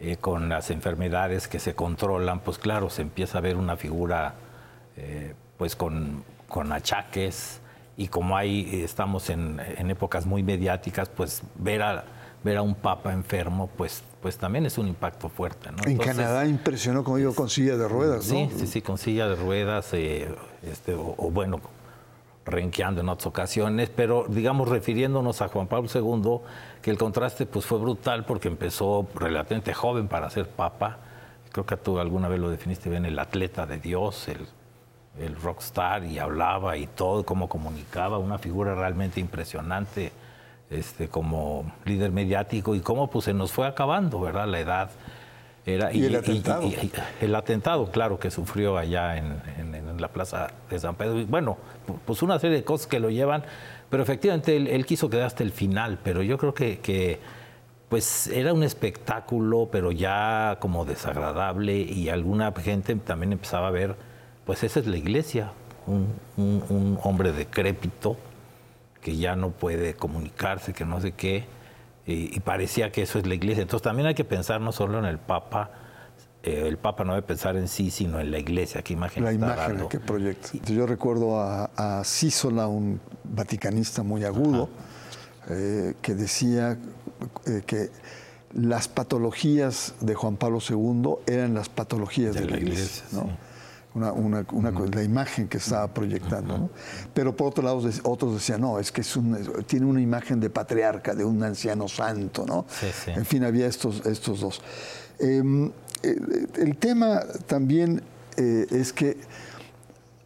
eh, 0.00 0.18
con 0.18 0.50
las 0.50 0.70
enfermedades 0.70 1.48
que 1.48 1.58
se 1.58 1.74
controlan, 1.74 2.40
pues 2.40 2.58
claro, 2.58 2.90
se 2.90 3.00
empieza 3.00 3.38
a 3.38 3.40
ver 3.40 3.56
una 3.56 3.78
figura 3.78 4.34
eh, 4.98 5.32
pues 5.58 5.76
con, 5.76 6.24
con, 6.48 6.72
achaques 6.72 7.60
y 7.96 8.08
como 8.08 8.36
ahí 8.36 8.82
estamos 8.82 9.28
en, 9.28 9.60
en 9.60 9.90
épocas 9.90 10.24
muy 10.24 10.42
mediáticas, 10.42 11.08
pues 11.08 11.42
ver 11.56 11.82
a 11.82 12.04
ver 12.44 12.56
a 12.56 12.62
un 12.62 12.74
papa 12.74 13.12
enfermo, 13.12 13.68
pues, 13.76 14.02
pues 14.22 14.38
también 14.38 14.66
es 14.66 14.78
un 14.78 14.88
impacto 14.88 15.28
fuerte. 15.28 15.70
¿no? 15.70 15.78
En 15.86 15.98
Canadá 15.98 16.46
impresionó, 16.46 17.04
como 17.04 17.16
digo, 17.16 17.34
con 17.34 17.48
silla 17.48 17.76
de 17.76 17.88
ruedas, 17.88 18.28
¿no? 18.28 18.48
Sí, 18.48 18.50
sí, 18.56 18.66
sí, 18.66 18.82
con 18.82 18.98
silla 18.98 19.28
de 19.28 19.36
ruedas, 19.36 19.92
eh, 19.92 20.28
este, 20.62 20.94
o, 20.94 21.30
bueno, 21.30 21.60
renqueando 22.44 23.00
en 23.00 23.08
otras 23.08 23.26
ocasiones, 23.26 23.90
pero 23.94 24.24
digamos 24.28 24.68
refiriéndonos 24.68 25.42
a 25.42 25.48
Juan 25.48 25.66
Pablo 25.66 25.90
II, 25.92 26.38
que 26.80 26.90
el 26.90 26.96
contraste 26.96 27.44
pues 27.44 27.66
fue 27.66 27.78
brutal 27.78 28.24
porque 28.24 28.48
empezó 28.48 29.06
relativamente 29.14 29.74
joven 29.74 30.08
para 30.08 30.30
ser 30.30 30.48
papa, 30.48 30.96
creo 31.52 31.66
que 31.66 31.76
tú 31.76 31.98
alguna 31.98 32.28
vez 32.28 32.40
lo 32.40 32.48
definiste 32.48 32.88
bien, 32.88 33.04
el 33.04 33.18
atleta 33.18 33.66
de 33.66 33.78
Dios, 33.78 34.28
el, 34.28 34.46
el 35.20 35.36
rockstar, 35.36 36.04
y 36.04 36.18
hablaba 36.18 36.76
y 36.76 36.86
todo, 36.86 37.24
cómo 37.24 37.48
comunicaba, 37.48 38.18
una 38.18 38.38
figura 38.38 38.74
realmente 38.74 39.20
impresionante 39.20 40.12
este, 40.70 41.08
como 41.08 41.70
líder 41.84 42.12
mediático 42.12 42.74
y 42.74 42.80
cómo 42.80 43.10
pues 43.10 43.24
se 43.26 43.34
nos 43.34 43.52
fue 43.52 43.66
acabando, 43.66 44.20
¿verdad? 44.20 44.46
La 44.46 44.60
edad. 44.60 44.90
Era, 45.64 45.92
y, 45.92 46.04
el 46.04 46.16
atentado. 46.16 46.70
el 47.20 47.34
atentado, 47.34 47.90
claro, 47.90 48.18
que 48.18 48.30
sufrió 48.30 48.78
allá 48.78 49.18
en, 49.18 49.38
la 49.98 50.08
plaza 50.08 50.52
de 50.70 50.78
San 50.78 50.94
Pedro. 50.94 51.18
Y 51.18 51.24
bueno, 51.24 51.58
pues 52.06 52.22
una 52.22 52.38
serie 52.38 52.58
de 52.58 52.64
cosas 52.64 52.86
que 52.86 53.00
lo 53.00 53.10
llevan, 53.10 53.42
pero 53.90 54.02
efectivamente 54.02 54.56
él, 54.56 54.86
quiso 54.86 55.10
quedar 55.10 55.26
hasta 55.26 55.42
el 55.42 55.50
final, 55.50 55.98
pero 56.04 56.22
yo 56.22 56.38
creo 56.38 56.54
que, 56.54 56.78
que, 56.78 57.18
pues 57.88 58.28
era 58.28 58.52
un 58.52 58.62
espectáculo, 58.62 59.68
pero 59.72 59.90
ya 59.90 60.58
como 60.60 60.84
desagradable 60.84 61.78
y 61.78 62.08
alguna 62.08 62.52
gente 62.52 62.94
también 62.96 63.32
empezaba 63.32 63.68
a 63.68 63.72
ver, 63.72 63.96
pues 64.48 64.62
esa 64.62 64.80
es 64.80 64.86
la 64.86 64.96
iglesia, 64.96 65.52
un, 65.86 66.08
un 66.38 66.98
hombre 67.02 67.32
decrépito, 67.32 68.16
que 69.02 69.18
ya 69.18 69.36
no 69.36 69.50
puede 69.50 69.92
comunicarse, 69.92 70.72
que 70.72 70.86
no 70.86 71.02
sé 71.02 71.12
qué, 71.12 71.44
y, 72.06 72.40
parecía 72.40 72.90
que 72.90 73.02
eso 73.02 73.18
es 73.18 73.26
la 73.26 73.34
iglesia. 73.34 73.60
Entonces 73.60 73.84
también 73.84 74.06
hay 74.06 74.14
que 74.14 74.24
pensar 74.24 74.62
no 74.62 74.72
solo 74.72 75.00
en 75.00 75.04
el 75.04 75.18
Papa, 75.18 75.70
eh, 76.42 76.64
el 76.66 76.78
Papa 76.78 77.04
no 77.04 77.12
debe 77.12 77.26
pensar 77.26 77.58
en 77.58 77.68
sí, 77.68 77.90
sino 77.90 78.20
en 78.20 78.30
la 78.30 78.38
iglesia, 78.38 78.80
qué 78.80 78.94
imagen 78.94 79.22
La 79.22 79.34
imagen 79.34 79.86
que 79.86 80.00
proyecta. 80.00 80.48
Yo 80.64 80.86
recuerdo 80.86 81.38
a, 81.38 81.70
a 81.76 82.02
Císola, 82.04 82.68
un 82.68 83.02
vaticanista 83.24 84.02
muy 84.02 84.24
agudo, 84.24 84.70
eh, 85.50 85.92
que 86.00 86.14
decía 86.14 86.78
eh, 87.44 87.62
que 87.66 87.90
las 88.54 88.88
patologías 88.88 89.92
de 90.00 90.14
Juan 90.14 90.38
Pablo 90.38 90.60
II 90.66 91.16
eran 91.26 91.52
las 91.52 91.68
patologías 91.68 92.34
de, 92.34 92.46
la, 92.46 92.56
iglesia. 92.56 93.04
¿no? 93.12 93.47
Una, 94.12 94.44
la 94.92 95.02
imagen 95.02 95.48
que 95.48 95.58
estaba 95.58 95.92
proyectando. 95.92 96.70
Pero 97.14 97.36
por 97.36 97.48
otro 97.48 97.64
lado, 97.64 97.82
otros 98.04 98.34
decían, 98.34 98.60
no, 98.60 98.78
es 98.78 98.92
que 98.92 99.02
es 99.02 99.18
tiene 99.66 99.86
una 99.86 100.00
imagen 100.00 100.40
de 100.40 100.50
patriarca, 100.50 101.14
de 101.14 101.24
un 101.24 101.42
anciano 101.42 101.88
santo, 101.88 102.44
¿no? 102.46 102.66
En 103.06 103.24
fin, 103.24 103.44
había 103.44 103.66
estos, 103.66 104.04
estos 104.06 104.40
dos. 104.40 104.60
Em, 105.18 105.70
eh, 106.02 106.46
el 106.56 106.76
tema 106.76 107.22
también 107.46 108.02
eh, 108.36 108.66
es 108.70 108.92
que 108.92 109.16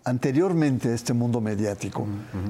anteriormente 0.05 0.89
a 0.89 0.95
este 0.95 1.13
mundo 1.13 1.41
mediático, 1.41 2.07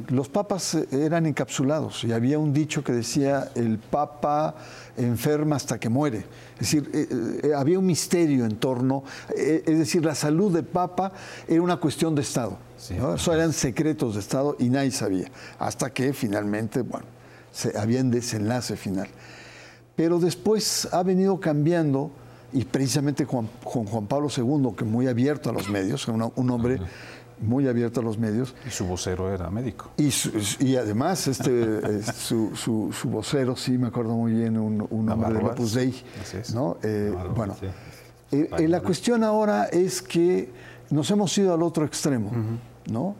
los 0.08 0.28
papas 0.28 0.74
eran 0.90 1.26
encapsulados 1.26 2.04
y 2.04 2.12
había 2.12 2.38
un 2.38 2.52
dicho 2.52 2.82
que 2.82 2.92
decía, 2.92 3.50
el 3.54 3.78
papa 3.78 4.54
enferma 4.96 5.56
hasta 5.56 5.78
que 5.78 5.88
muere. 5.88 6.24
Es 6.54 6.60
decir, 6.60 6.90
eh, 6.94 7.40
eh, 7.44 7.52
había 7.54 7.78
un 7.78 7.86
misterio 7.86 8.44
en 8.44 8.56
torno, 8.56 9.04
eh, 9.36 9.62
es 9.66 9.78
decir, 9.78 10.04
la 10.04 10.14
salud 10.14 10.52
del 10.52 10.64
papa 10.64 11.12
era 11.46 11.60
una 11.60 11.76
cuestión 11.76 12.14
de 12.14 12.22
Estado. 12.22 12.56
Eso 12.78 13.32
eran 13.32 13.52
secretos 13.52 14.14
de 14.14 14.20
Estado 14.20 14.56
y 14.58 14.68
nadie 14.68 14.90
sabía, 14.90 15.30
hasta 15.58 15.90
que 15.90 16.12
finalmente, 16.12 16.82
bueno, 16.82 17.06
se, 17.52 17.76
había 17.78 18.00
un 18.00 18.10
desenlace 18.10 18.76
final. 18.76 19.08
Pero 19.94 20.18
después 20.18 20.88
ha 20.90 21.02
venido 21.02 21.38
cambiando 21.38 22.10
y 22.52 22.64
precisamente 22.64 23.26
con 23.26 23.48
Juan, 23.64 24.06
Pablo 24.06 24.28
II, 24.34 24.74
que 24.76 24.84
muy 24.84 25.06
abierto 25.06 25.50
a 25.50 25.52
los 25.52 25.68
medios, 25.70 26.06
un, 26.08 26.50
hombre 26.50 26.80
muy 27.42 27.68
abierto 27.68 28.00
a 28.00 28.02
los 28.02 28.18
medios. 28.18 28.54
Y 28.66 28.70
su 28.70 28.86
vocero 28.86 29.32
era 29.32 29.50
médico. 29.50 29.90
Y, 29.96 30.10
y 30.60 30.76
además 30.76 31.26
este, 31.28 32.02
su, 32.12 32.54
su, 32.54 33.08
vocero, 33.08 33.56
sí, 33.56 33.76
me 33.76 33.88
acuerdo 33.88 34.14
muy 34.14 34.32
bien, 34.32 34.56
un, 34.56 34.86
un 34.88 35.08
hombre 35.10 35.34
de 35.34 35.44
Opus 35.44 35.74
Dei. 35.74 35.94
¿no? 36.54 36.78
Eh, 36.82 37.14
bueno, 37.34 37.56
eh, 38.30 38.48
eh, 38.58 38.68
la 38.68 38.80
cuestión 38.80 39.24
ahora 39.24 39.66
es 39.66 40.00
que 40.00 40.50
nos 40.90 41.10
hemos 41.10 41.36
ido 41.36 41.52
al 41.54 41.62
otro 41.62 41.84
extremo, 41.84 42.30
¿no? 42.90 43.16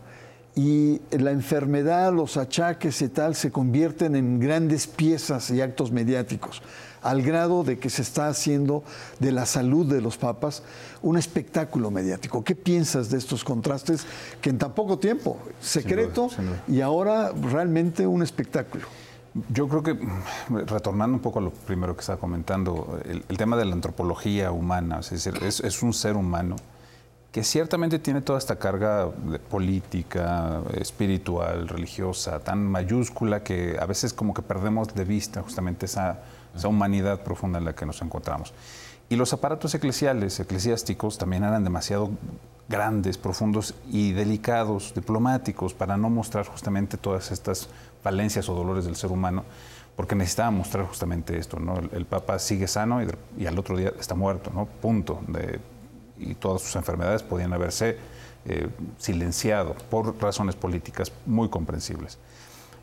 Y 0.54 1.00
la 1.10 1.30
enfermedad, 1.30 2.12
los 2.12 2.36
achaques 2.36 3.00
y 3.02 3.08
tal 3.08 3.34
se 3.34 3.50
convierten 3.50 4.16
en 4.16 4.38
grandes 4.38 4.86
piezas 4.86 5.50
y 5.50 5.60
actos 5.60 5.92
mediáticos 5.92 6.62
al 7.02 7.22
grado 7.22 7.64
de 7.64 7.78
que 7.78 7.90
se 7.90 8.02
está 8.02 8.28
haciendo 8.28 8.84
de 9.18 9.32
la 9.32 9.44
salud 9.44 9.86
de 9.86 10.00
los 10.00 10.16
papas 10.16 10.62
un 11.02 11.18
espectáculo 11.18 11.90
mediático. 11.90 12.44
¿Qué 12.44 12.54
piensas 12.54 13.10
de 13.10 13.18
estos 13.18 13.44
contrastes 13.44 14.06
que 14.40 14.50
en 14.50 14.58
tan 14.58 14.72
poco 14.72 14.98
tiempo, 14.98 15.38
secreto 15.60 16.28
y 16.68 16.80
ahora 16.80 17.32
realmente 17.32 18.06
un 18.06 18.22
espectáculo? 18.22 18.86
Yo 19.48 19.66
creo 19.66 19.82
que, 19.82 19.98
retornando 20.66 21.16
un 21.16 21.22
poco 21.22 21.38
a 21.38 21.42
lo 21.42 21.50
primero 21.50 21.94
que 21.94 22.00
estaba 22.00 22.18
comentando, 22.18 23.00
el, 23.06 23.38
tema 23.38 23.56
de 23.56 23.64
la 23.64 23.72
antropología 23.72 24.52
humana, 24.52 25.00
es 25.00 25.10
decir, 25.10 25.34
es, 25.42 25.82
un 25.82 25.94
ser 25.94 26.16
humano 26.16 26.56
que 27.32 27.42
ciertamente 27.42 27.98
tiene 27.98 28.20
toda 28.20 28.38
esta 28.38 28.56
carga 28.56 29.08
política, 29.50 30.60
espiritual, 30.74 31.66
religiosa, 31.66 32.38
tan 32.40 32.66
mayúscula 32.66 33.42
que 33.42 33.78
a 33.80 33.86
veces 33.86 34.12
como 34.12 34.34
que 34.34 34.42
perdemos 34.42 34.94
de 34.94 35.04
vista 35.04 35.42
justamente 35.42 35.86
esa 35.86 36.20
esa 36.54 36.68
humanidad 36.68 37.20
profunda 37.22 37.58
en 37.58 37.64
la 37.64 37.74
que 37.74 37.86
nos 37.86 38.02
encontramos. 38.02 38.52
Y 39.08 39.16
los 39.16 39.32
aparatos 39.32 39.74
eclesiales, 39.74 40.38
eclesiásticos, 40.40 41.18
también 41.18 41.44
eran 41.44 41.64
demasiado 41.64 42.10
grandes, 42.68 43.18
profundos 43.18 43.74
y 43.90 44.12
delicados, 44.12 44.94
diplomáticos, 44.94 45.74
para 45.74 45.96
no 45.96 46.08
mostrar 46.08 46.46
justamente 46.46 46.96
todas 46.96 47.30
estas 47.30 47.68
falencias 48.02 48.48
o 48.48 48.54
dolores 48.54 48.84
del 48.84 48.96
ser 48.96 49.12
humano, 49.12 49.44
porque 49.96 50.14
necesitaba 50.14 50.50
mostrar 50.50 50.86
justamente 50.86 51.36
esto, 51.36 51.58
¿no? 51.58 51.78
El, 51.78 52.06
Papa 52.06 52.38
sigue 52.38 52.66
sano 52.66 53.00
y, 53.36 53.46
al 53.46 53.58
otro 53.58 53.76
día 53.76 53.92
está 53.98 54.14
muerto, 54.14 54.50
¿no? 54.54 54.66
Punto. 54.66 55.20
Y 56.30 56.34
todas 56.34 56.62
sus 56.62 56.76
enfermedades 56.76 57.22
podían 57.22 57.52
haberse 57.52 57.96
eh, 58.44 58.68
silenciado 58.98 59.74
por 59.90 60.20
razones 60.20 60.56
políticas 60.56 61.12
muy 61.26 61.48
comprensibles. 61.48 62.18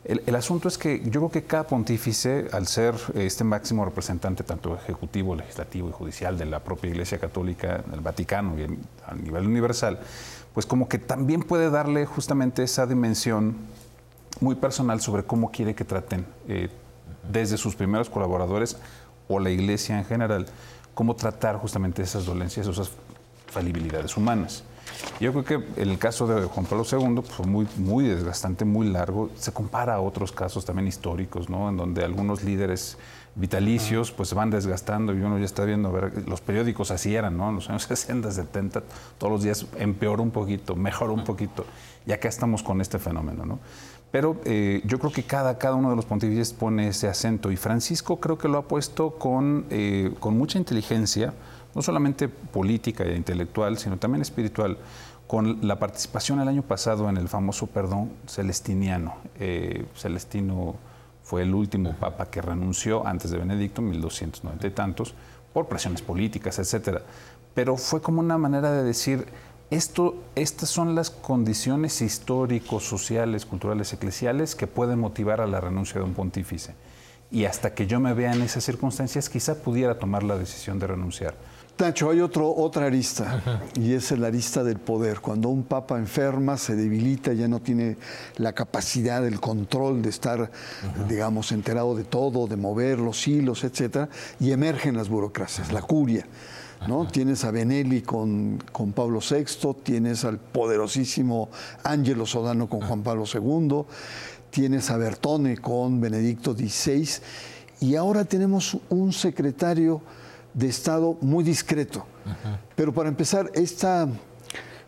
El, 0.02 0.34
asunto 0.34 0.66
es 0.66 0.78
que 0.78 1.02
yo 1.04 1.20
creo 1.20 1.30
que 1.30 1.42
cada 1.42 1.66
pontífice, 1.66 2.48
al 2.52 2.66
ser 2.66 2.94
este 3.14 3.44
máximo 3.44 3.84
representante 3.84 4.42
tanto 4.42 4.74
ejecutivo, 4.74 5.36
legislativo 5.36 5.90
y 5.90 5.92
judicial 5.92 6.38
de 6.38 6.46
la 6.46 6.60
propia 6.60 6.88
Iglesia 6.88 7.18
Católica, 7.18 7.84
del 7.90 8.00
Vaticano 8.00 8.58
y 8.58 8.64
a 9.06 9.14
nivel 9.14 9.46
universal, 9.46 10.00
pues 10.54 10.64
como 10.64 10.88
que 10.88 10.98
también 10.98 11.42
puede 11.42 11.68
darle 11.68 12.06
justamente 12.06 12.62
esa 12.62 12.86
dimensión 12.86 13.56
muy 14.40 14.54
personal 14.54 15.02
sobre 15.02 15.24
cómo 15.24 15.50
quiere 15.50 15.74
que 15.74 15.84
traten 15.84 16.24
eh, 16.48 16.70
desde 17.30 17.58
sus 17.58 17.76
primeros 17.76 18.08
colaboradores 18.08 18.78
o 19.28 19.38
la 19.38 19.50
Iglesia 19.50 19.98
en 19.98 20.06
general, 20.06 20.46
cómo 20.94 21.14
tratar 21.14 21.56
justamente 21.56 22.02
esas 22.02 22.24
dolencias, 22.24 22.66
esas 22.66 22.90
falibilidades 23.50 24.16
humanas. 24.16 24.64
Yo 25.20 25.32
creo 25.32 25.44
que 25.44 25.80
el 25.80 25.98
caso 25.98 26.26
de 26.26 26.46
Juan 26.46 26.66
Pablo 26.66 26.84
II 26.90 27.14
pues, 27.16 27.28
fue 27.28 27.46
muy, 27.46 27.66
muy 27.76 28.04
desgastante, 28.04 28.64
muy 28.64 28.88
largo. 28.88 29.30
Se 29.36 29.52
compara 29.52 29.94
a 29.94 30.00
otros 30.00 30.32
casos 30.32 30.64
también 30.64 30.88
históricos, 30.88 31.48
¿no? 31.48 31.68
En 31.68 31.76
donde 31.76 32.04
algunos 32.04 32.42
líderes 32.42 32.98
vitalicios 33.34 34.10
pues 34.10 34.28
se 34.28 34.34
van 34.34 34.50
desgastando 34.50 35.14
y 35.14 35.20
uno 35.20 35.38
ya 35.38 35.44
está 35.44 35.64
viendo, 35.64 35.92
ver, 35.92 36.28
los 36.28 36.40
periódicos 36.40 36.90
así 36.90 37.14
eran, 37.14 37.36
¿no? 37.36 37.48
En 37.48 37.56
los 37.56 37.70
años 37.70 37.82
60, 37.88 38.30
70, 38.30 38.82
todos 39.18 39.32
los 39.32 39.42
días 39.42 39.66
empeoró 39.78 40.22
un 40.22 40.30
poquito, 40.30 40.74
mejoró 40.74 41.12
un 41.12 41.24
poquito. 41.24 41.64
Y 42.06 42.12
acá 42.12 42.28
estamos 42.28 42.62
con 42.62 42.80
este 42.80 42.98
fenómeno, 42.98 43.44
¿no? 43.44 43.58
Pero 44.10 44.40
eh, 44.44 44.82
yo 44.84 44.98
creo 44.98 45.12
que 45.12 45.22
cada, 45.22 45.56
cada 45.58 45.76
uno 45.76 45.90
de 45.90 45.96
los 45.96 46.04
pontífices 46.04 46.52
pone 46.52 46.88
ese 46.88 47.06
acento 47.06 47.52
y 47.52 47.56
Francisco 47.56 48.18
creo 48.18 48.38
que 48.38 48.48
lo 48.48 48.58
ha 48.58 48.62
puesto 48.62 49.10
con, 49.10 49.66
eh, 49.70 50.12
con 50.18 50.36
mucha 50.36 50.58
inteligencia, 50.58 51.32
no 51.74 51.82
solamente 51.82 52.28
política 52.28 53.04
e 53.04 53.16
intelectual, 53.16 53.78
sino 53.78 53.96
también 53.96 54.22
espiritual, 54.22 54.78
con 55.26 55.58
la 55.62 55.78
participación 55.78 56.40
el 56.40 56.48
año 56.48 56.62
pasado 56.62 57.08
en 57.08 57.16
el 57.16 57.28
famoso 57.28 57.68
perdón 57.68 58.10
celestiniano. 58.26 59.14
Eh, 59.38 59.86
Celestino 59.94 60.74
fue 61.22 61.42
el 61.42 61.54
último 61.54 61.94
papa 61.94 62.26
que 62.26 62.42
renunció 62.42 63.06
antes 63.06 63.30
de 63.30 63.38
Benedicto, 63.38 63.80
1290 63.80 64.66
y 64.66 64.70
tantos, 64.72 65.14
por 65.52 65.68
presiones 65.68 66.02
políticas, 66.02 66.58
etcétera. 66.58 67.02
Pero 67.54 67.76
fue 67.76 68.00
como 68.00 68.20
una 68.20 68.38
manera 68.38 68.72
de 68.72 68.82
decir, 68.82 69.26
esto, 69.70 70.16
estas 70.34 70.68
son 70.68 70.96
las 70.96 71.10
condiciones 71.10 72.02
históricos, 72.02 72.82
sociales, 72.82 73.46
culturales, 73.46 73.92
eclesiales 73.92 74.56
que 74.56 74.66
pueden 74.66 74.98
motivar 74.98 75.40
a 75.40 75.46
la 75.46 75.60
renuncia 75.60 76.00
de 76.00 76.06
un 76.06 76.14
pontífice. 76.14 76.74
Y 77.30 77.44
hasta 77.44 77.72
que 77.72 77.86
yo 77.86 78.00
me 78.00 78.12
vea 78.12 78.32
en 78.32 78.42
esas 78.42 78.64
circunstancias, 78.64 79.28
quizá 79.28 79.62
pudiera 79.62 79.96
tomar 80.00 80.24
la 80.24 80.36
decisión 80.36 80.80
de 80.80 80.88
renunciar. 80.88 81.34
Nacho, 81.80 82.10
hay 82.10 82.20
otro, 82.20 82.54
otra 82.54 82.86
arista, 82.86 83.42
y 83.74 83.94
es 83.94 84.10
la 84.10 84.26
arista 84.26 84.62
del 84.62 84.78
poder. 84.78 85.20
Cuando 85.20 85.48
un 85.48 85.62
papa 85.62 85.96
enferma, 85.96 86.58
se 86.58 86.76
debilita, 86.76 87.32
ya 87.32 87.48
no 87.48 87.60
tiene 87.60 87.96
la 88.36 88.52
capacidad, 88.52 89.26
el 89.26 89.40
control 89.40 90.02
de 90.02 90.10
estar, 90.10 90.50
digamos, 91.08 91.52
enterado 91.52 91.94
de 91.94 92.04
todo, 92.04 92.46
de 92.46 92.56
mover 92.56 92.98
los 92.98 93.26
hilos, 93.26 93.64
etcétera, 93.64 94.10
y 94.38 94.50
emergen 94.50 94.94
las 94.94 95.08
burocracias, 95.08 95.72
la 95.72 95.80
curia. 95.80 96.26
¿no? 96.86 97.06
Tienes 97.06 97.44
a 97.44 97.50
Benelli 97.50 98.02
con, 98.02 98.62
con, 98.72 98.92
Pablo 98.92 99.20
VI, 99.20 99.74
tienes 99.82 100.24
al 100.24 100.38
poderosísimo 100.38 101.48
Ángelo 101.82 102.26
Sodano 102.26 102.68
con 102.68 102.80
Juan 102.82 103.02
Pablo 103.02 103.24
II, 103.32 103.84
tienes 104.50 104.90
a 104.90 104.98
Bertone 104.98 105.56
con 105.56 105.98
Benedicto 105.98 106.54
XVI, 106.54 107.08
y 107.80 107.96
ahora 107.96 108.26
tenemos 108.26 108.76
un 108.90 109.14
secretario 109.14 110.02
de 110.54 110.68
Estado 110.68 111.16
muy 111.20 111.44
discreto. 111.44 112.06
Pero 112.76 112.92
para 112.92 113.08
empezar, 113.08 113.50
esta, 113.54 114.08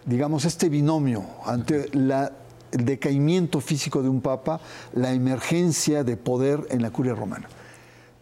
digamos, 0.04 0.45
este 0.45 0.69
binomio 0.69 1.25
ante 1.45 1.88
la, 1.92 2.33
el 2.73 2.85
decaimiento 2.85 3.61
físico 3.61 4.02
de 4.02 4.09
un 4.09 4.21
papa, 4.21 4.61
la 4.95 5.12
emergencia 5.12 6.04
de 6.04 6.16
poder 6.16 6.66
en 6.71 6.83
la 6.83 6.90
curia 6.90 7.14
romana. 7.14 7.49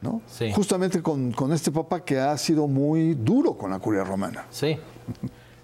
¿no? 0.00 0.22
Justamente 0.54 1.02
con, 1.02 1.34
este 1.52 1.70
papa 1.70 2.04
que 2.04 2.18
ha 2.18 2.36
sido 2.38 2.66
muy 2.66 3.14
duro 3.14 3.54
con 3.54 3.70
la 3.70 3.78
curia 3.78 4.04
romana. 4.04 4.46
Sí. 4.50 4.78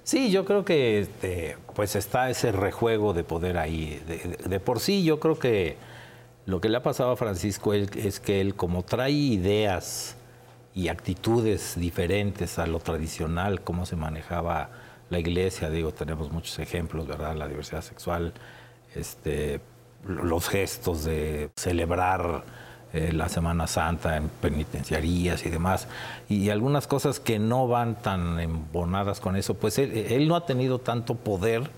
Sí, 0.04 0.30
yo 0.30 0.44
creo 0.44 0.64
que 0.64 1.00
este, 1.00 1.56
pues 1.74 1.96
está 1.96 2.30
ese 2.30 2.52
rejuego 2.52 3.12
de 3.12 3.24
poder 3.24 3.58
ahí. 3.58 4.00
De, 4.48 4.60
por 4.60 4.78
sí, 4.78 5.02
yo 5.02 5.18
creo 5.18 5.38
que 5.38 5.76
lo 6.44 6.60
que 6.60 6.68
le 6.68 6.76
ha 6.76 6.82
pasado 6.82 7.10
a 7.10 7.16
Francisco 7.16 7.74
es 7.74 8.20
que 8.20 8.40
él, 8.40 8.54
como 8.54 8.84
trae 8.84 9.10
ideas 9.10 10.16
y 10.76 10.88
actitudes 10.88 11.74
diferentes 11.80 12.58
a 12.58 12.66
lo 12.66 12.80
tradicional, 12.80 13.62
cómo 13.62 13.86
se 13.86 13.96
manejaba 13.96 14.68
la 15.08 15.18
iglesia, 15.18 15.70
digo, 15.70 15.90
tenemos 15.92 16.30
muchos 16.30 16.58
ejemplos, 16.58 17.06
¿verdad? 17.06 17.34
La 17.34 17.48
diversidad 17.48 17.80
sexual, 17.80 18.34
este, 18.94 19.60
los 20.06 20.50
gestos 20.50 21.04
de 21.04 21.48
celebrar 21.56 22.44
eh, 22.92 23.10
la 23.14 23.30
Semana 23.30 23.66
Santa 23.66 24.18
en 24.18 24.28
penitenciarías 24.28 25.46
y 25.46 25.48
demás, 25.48 25.88
y, 26.28 26.50
algunas 26.50 26.86
cosas 26.86 27.20
que 27.20 27.38
no 27.38 27.66
van 27.66 27.94
tan 28.02 28.38
embonadas 28.38 29.18
con 29.18 29.34
eso, 29.34 29.54
pues 29.54 29.78
él, 29.78 30.28
no 30.28 30.36
ha 30.36 30.44
tenido 30.44 30.78
tanto 30.78 31.14
poder 31.14 31.70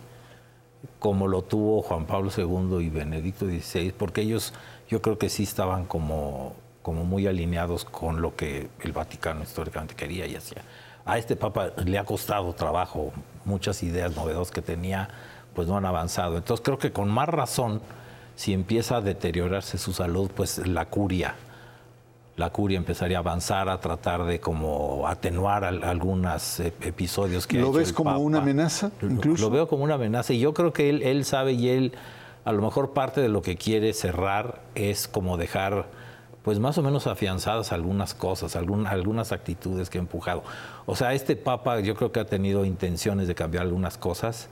como 0.99 1.29
lo 1.29 1.43
tuvo 1.43 1.83
Juan 1.83 2.05
Pablo 2.05 2.33
II 2.37 2.85
y 2.85 2.91
Benedicto 2.91 3.47
XVI, 3.47 3.93
porque 3.97 4.23
ellos 4.23 4.55
yo 4.89 5.01
creo 5.03 5.19
que 5.19 5.29
sí 5.29 5.45
estaban 5.45 5.85
como, 5.85 6.57
como 6.83 7.05
muy 7.05 7.27
alineados 7.27 7.85
con 7.85 8.23
lo 8.23 8.35
que 8.37 8.69
el 8.81 8.93
Vaticano 8.93 9.43
históricamente 9.43 9.95
quería 9.95 10.27
y 10.27 10.37
hacía. 10.37 10.63
A 11.05 11.19
este 11.19 11.37
Papa 11.37 11.73
le 11.85 11.99
ha 11.99 12.05
costado 12.05 12.53
trabajo, 12.53 13.13
muchas 13.45 13.83
ideas 13.83 14.15
novedosas 14.15 14.53
que 14.53 14.63
tenía, 14.63 15.09
pues 15.55 15.69
no 15.69 15.77
han 15.77 15.87
avanzado. 15.87 16.37
Entonces 16.37 16.65
creo 16.65 16.79
que 16.79 16.93
con 16.93 17.09
más 17.09 17.29
razón 17.29 17.81
si 18.37 18.53
empieza 18.53 18.99
a 18.99 19.01
deteriorarse 19.01 19.79
su 19.79 19.93
salud, 19.93 20.31
pues 20.33 20.65
la 20.67 20.87
curia, 20.87 21.35
la 22.37 22.51
curia 22.51 22.79
empezaría 22.79 23.17
a 23.17 23.21
avanzar, 23.21 23.69
a 23.69 23.81
tratar 23.81 24.25
de 24.25 24.39
como 24.39 25.09
atenuar 25.09 25.65
algunos 25.65 26.61
episodios 26.61 27.49
que 27.49 27.59
¿Lo 27.59 27.73
ves 27.73 27.93
como 27.93 28.17
una 28.19 28.39
amenaza? 28.39 28.93
Incluso? 29.03 29.43
Lo, 29.43 29.51
veo 29.51 29.67
como 29.67 29.83
una 29.83 29.95
amenaza 29.95 30.35
y 30.35 30.39
yo 30.39 30.55
creo 30.55 30.73
que 30.73 30.89
él, 30.89 31.03
él 31.03 31.25
sabe 31.25 31.55
y 31.55 31.69
él 31.69 31.93
a 32.45 32.53
lo 32.53 32.63
mejor 32.63 32.93
parte 32.93 33.21
de 33.21 33.29
lo 33.29 33.43
que 33.43 33.57
quiere 33.57 33.93
cerrar 33.93 34.61
es 34.77 35.09
como 35.09 35.37
dejar 35.37 35.87
pues 36.43 36.59
más 36.59 36.79
o 36.79 36.83
menos 36.83 37.07
afianzadas 37.07 37.73
algunas 37.73 38.15
cosas, 38.15 38.57
algunas 38.57 39.33
actitudes 39.33 39.91
que 39.91 39.99
ha 39.99 40.01
empujado. 40.01 40.43
O 40.87 40.97
sea, 40.97 41.13
este 41.13 41.37
Papa 41.37 41.81
yo 41.81 41.95
creo 41.95 42.13
que 42.13 42.21
ha 42.21 42.27
tenido 42.27 42.65
intenciones 42.65 43.29
de 43.29 43.35
cambiar 43.35 43.65
algunas 43.65 43.99
cosas, 43.99 44.49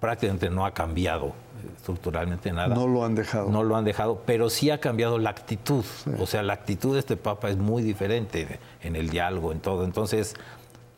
prácticamente 0.00 0.50
no 0.50 0.66
ha 0.66 0.72
cambiado 0.72 1.32
estructuralmente 1.76 2.52
nada. 2.52 2.74
No 2.74 2.86
lo 2.88 3.04
han 3.04 3.14
dejado. 3.14 3.50
No 3.50 3.62
lo 3.62 3.76
han 3.76 3.84
dejado, 3.84 4.22
pero 4.26 4.50
sí 4.50 4.70
ha 4.70 4.78
cambiado 4.78 5.18
la 5.18 5.30
actitud. 5.30 5.84
O 6.18 6.26
sea, 6.26 6.42
la 6.42 6.54
actitud 6.54 6.94
de 6.94 6.98
este 6.98 7.16
Papa 7.16 7.50
es 7.50 7.56
muy 7.56 7.82
diferente 7.82 8.58
en 8.82 8.96
el 8.96 9.10
diálogo, 9.10 9.52
en 9.52 9.60
todo. 9.60 9.84
Entonces, 9.84 10.34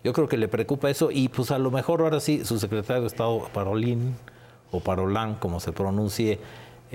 yo 0.03 0.13
creo 0.13 0.29
que 0.29 0.37
le 0.37 0.49
preocupa 0.49 0.91
eso 0.91 1.11
y 1.11 1.29
pues 1.29 1.51
a 1.51 1.59
lo 1.59 1.71
mejor 1.71 2.01
ahora 2.01 2.21
sí, 2.21 2.45
su 2.45 2.59
secretario 2.59 3.03
de 3.03 3.09
Estado, 3.09 3.47
Parolín, 3.53 4.17
o 4.71 4.81
Parolán, 4.81 5.37
como 5.37 5.61
se 5.61 5.73
pronuncie, 5.73 6.41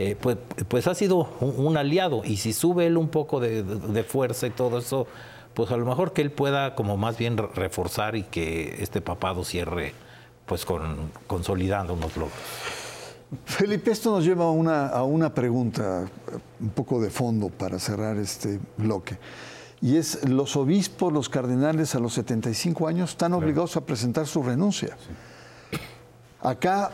eh, 0.01 0.15
pues, 0.15 0.37
pues 0.69 0.87
ha 0.87 0.95
sido 0.95 1.27
un, 1.41 1.75
aliado. 1.75 2.21
Y 2.23 2.37
si 2.37 2.53
sube 2.53 2.87
él 2.87 2.95
un 2.95 3.09
poco 3.09 3.41
de, 3.41 4.05
fuerza 4.07 4.47
y 4.47 4.49
todo 4.49 4.77
eso, 4.77 5.07
pues 5.53 5.71
a 5.71 5.77
lo 5.77 5.85
mejor 5.85 6.13
que 6.13 6.21
él 6.21 6.31
pueda 6.31 6.73
como 6.73 6.95
más 6.95 7.17
bien 7.17 7.35
reforzar 7.37 8.15
y 8.15 8.23
que 8.23 8.81
este 8.81 9.01
papado 9.01 9.43
cierre 9.43 9.93
pues 10.45 10.63
con, 10.63 11.11
consolidando 11.27 11.95
unos 11.95 12.15
logros. 12.15 12.39
Felipe, 13.43 13.91
esto 13.91 14.11
nos 14.11 14.23
lleva 14.23 14.45
a 14.45 14.51
una, 14.51 14.87
a 14.87 15.03
una 15.03 15.33
pregunta 15.33 16.07
un 16.61 16.69
poco 16.69 17.01
de 17.01 17.09
fondo 17.09 17.49
para 17.49 17.77
cerrar 17.77 18.15
este 18.15 18.57
bloque. 18.77 19.17
Y 19.81 19.97
es, 19.97 20.29
los 20.29 20.55
obispos, 20.55 21.11
los 21.11 21.27
cardenales 21.27 21.93
a 21.93 21.99
los 21.99 22.13
75 22.13 22.87
años 22.87 23.09
están 23.09 23.33
obligados 23.33 23.75
a 23.75 23.81
presentar 23.81 24.27
su 24.27 24.43
renuncia. 24.43 24.95
Acá 26.41 26.91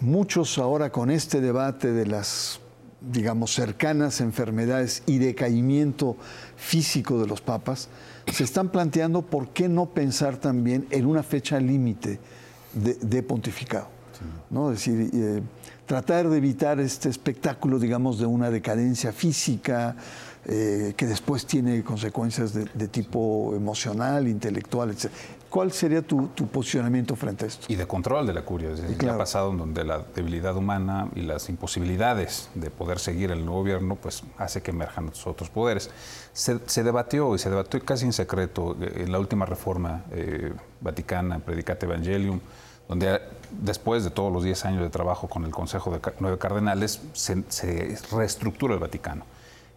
muchos 0.00 0.58
ahora 0.58 0.90
con 0.90 1.10
este 1.10 1.40
debate 1.40 1.92
de 1.92 2.06
las, 2.06 2.60
digamos, 3.00 3.54
cercanas 3.54 4.20
enfermedades 4.20 5.02
y 5.06 5.18
decaimiento 5.18 6.16
físico 6.56 7.20
de 7.20 7.26
los 7.26 7.40
papas, 7.40 7.88
se 8.32 8.44
están 8.44 8.70
planteando 8.70 9.22
por 9.22 9.48
qué 9.50 9.68
no 9.68 9.86
pensar 9.86 10.36
también 10.36 10.86
en 10.90 11.06
una 11.06 11.22
fecha 11.22 11.60
límite 11.60 12.18
de, 12.74 13.22
pontificado. 13.22 13.88
¿no? 14.50 14.72
Es 14.72 14.78
decir, 14.78 15.10
eh, 15.12 15.42
tratar 15.86 16.28
de 16.28 16.36
evitar 16.36 16.80
este 16.80 17.08
espectáculo, 17.08 17.78
digamos, 17.78 18.18
de 18.18 18.26
una 18.26 18.50
decadencia 18.50 19.12
física 19.12 19.96
eh, 20.44 20.94
que 20.96 21.06
después 21.06 21.46
tiene 21.46 21.82
consecuencias 21.82 22.52
de, 22.52 22.88
tipo 22.88 23.52
emocional, 23.56 24.28
intelectual, 24.28 24.90
etc. 24.90 25.10
¿Cuál 25.56 25.72
sería 25.72 26.02
tu, 26.02 26.28
posicionamiento 26.52 27.16
frente 27.16 27.46
a 27.46 27.48
esto? 27.48 27.72
Y 27.72 27.76
de 27.76 27.86
control 27.86 28.26
de 28.26 28.34
la 28.34 28.42
curia. 28.42 28.72
Es 28.72 28.82
decir, 28.82 29.08
ha 29.08 29.16
pasado 29.16 29.52
donde 29.52 29.84
la 29.84 30.04
debilidad 30.14 30.54
humana 30.54 31.08
y 31.14 31.22
las 31.22 31.48
imposibilidades 31.48 32.50
de 32.54 32.70
poder 32.70 32.98
seguir 32.98 33.30
el 33.30 33.42
nuevo 33.42 33.60
gobierno, 33.60 33.96
pues 33.96 34.22
hace 34.36 34.60
que 34.60 34.72
emerjan 34.72 35.10
otros 35.24 35.48
poderes. 35.48 35.88
Se, 36.34 36.84
debatió 36.84 37.34
y 37.34 37.38
se 37.38 37.48
debatió 37.48 37.82
casi 37.82 38.04
en 38.04 38.12
secreto 38.12 38.76
eh, 38.82 39.04
en 39.04 39.12
la 39.12 39.18
última 39.18 39.46
reforma 39.46 40.04
eh, 40.10 40.52
vaticana, 40.82 41.38
Predicate 41.38 41.86
Evangelium, 41.86 42.38
donde 42.86 43.18
después 43.50 44.04
de 44.04 44.10
todos 44.10 44.30
los 44.30 44.44
10 44.44 44.62
años 44.66 44.82
de 44.82 44.90
trabajo 44.90 45.26
con 45.26 45.46
el 45.46 45.52
Consejo 45.52 45.90
de 45.90 46.00
Nueve 46.20 46.36
Cardenales, 46.36 47.00
se, 47.14 47.96
reestructura 48.12 48.74
el 48.74 48.80
Vaticano. 48.80 49.24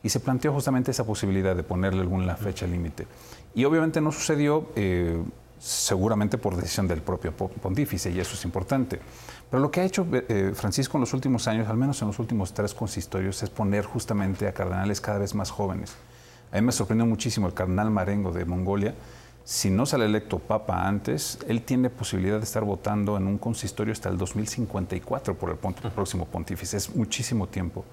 Y 0.04 0.10
se 0.10 0.20
planteó 0.20 0.52
justamente 0.52 0.92
esa 0.92 1.06
posibilidad 1.06 1.56
de 1.56 1.64
ponerle 1.64 2.02
alguna 2.02 2.36
fecha 2.36 2.68
límite. 2.68 3.08
Y 3.56 3.64
obviamente 3.64 4.02
no 4.02 4.12
sucedió, 4.12 4.68
eh, 4.76 5.24
seguramente 5.60 6.38
por 6.38 6.56
decisión 6.56 6.88
del 6.88 7.02
propio 7.02 7.34
pontífice, 7.34 8.10
y 8.12 8.20
eso 8.20 8.36
es 8.36 8.46
importante. 8.46 9.00
Pero 9.50 9.62
lo 9.62 9.72
que 9.72 9.82
ha 9.82 9.84
hecho 9.84 10.08
eh, 10.12 10.54
Francisco 10.56 10.98
en 10.98 11.02
los 11.02 11.14
últimos 11.14 11.48
años, 11.48 11.68
al 11.68 11.78
menos 11.78 12.02
en 12.02 12.08
los 12.08 12.20
últimos 12.20 12.54
tres 12.54 12.74
consistorios, 12.74 13.44
es 13.44 13.50
poner 13.50 13.86
justamente 13.86 14.48
a 14.48 14.54
cardenales 14.54 15.02
cada 15.02 15.20
vez 15.20 15.36
más 15.36 15.52
jóvenes. 15.52 15.94
A 16.52 16.56
mí 16.56 16.62
me 16.62 16.72
sorprendió 16.72 17.06
muchísimo 17.06 17.48
el 17.48 17.54
cardenal 17.54 17.92
Marengo 17.92 18.32
de 18.32 18.46
Mongolia, 18.46 18.96
si 19.50 19.72
no 19.72 19.88
sale 19.88 20.06
electo 20.06 20.38
papa 20.38 20.88
antes, 20.88 21.40
él 21.48 21.64
tiene 21.64 21.90
posibilidad 21.90 22.38
de 22.38 22.44
estar 22.44 22.64
votando 22.64 23.18
en 23.18 23.26
un 23.26 23.40
consistorio 23.40 23.92
hasta 23.92 24.08
el 24.08 24.16
2054 24.16 25.34
por 25.36 25.50
el 25.50 25.58
próximo 25.58 26.26
pontífice. 26.26 26.78
Es 26.78 26.96
muchísimo 26.96 27.48
tiempo. 27.48 27.84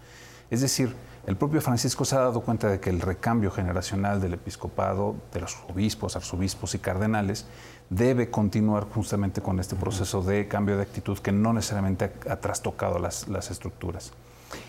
Es 0.51 0.61
decir, 0.61 0.95
el 1.27 1.37
propio 1.37 1.61
Francisco 1.61 2.05
se 2.05 2.15
ha 2.15 2.21
dado 2.21 2.41
cuenta 2.41 2.69
de 2.69 2.79
que 2.79 2.89
el 2.89 3.01
recambio 3.01 3.51
generacional 3.51 4.21
del 4.21 4.35
episcopado, 4.35 5.17
de 5.33 5.41
los 5.41 5.57
obispos, 5.69 6.15
arzobispos 6.15 6.77
y 6.77 6.79
cardenales, 6.79 7.47
debe 7.91 8.31
continuar 8.31 8.85
justamente 8.85 9.43
con 9.43 9.59
este 9.59 9.75
proceso 9.75 10.23
de 10.23 10.47
cambio 10.47 10.77
de 10.77 10.83
actitud 10.83 11.19
que 11.19 11.33
no 11.33 11.53
necesariamente 11.53 12.13
ha, 12.31 12.37
trastocado 12.37 13.01
las, 13.01 13.27
estructuras. 13.51 14.13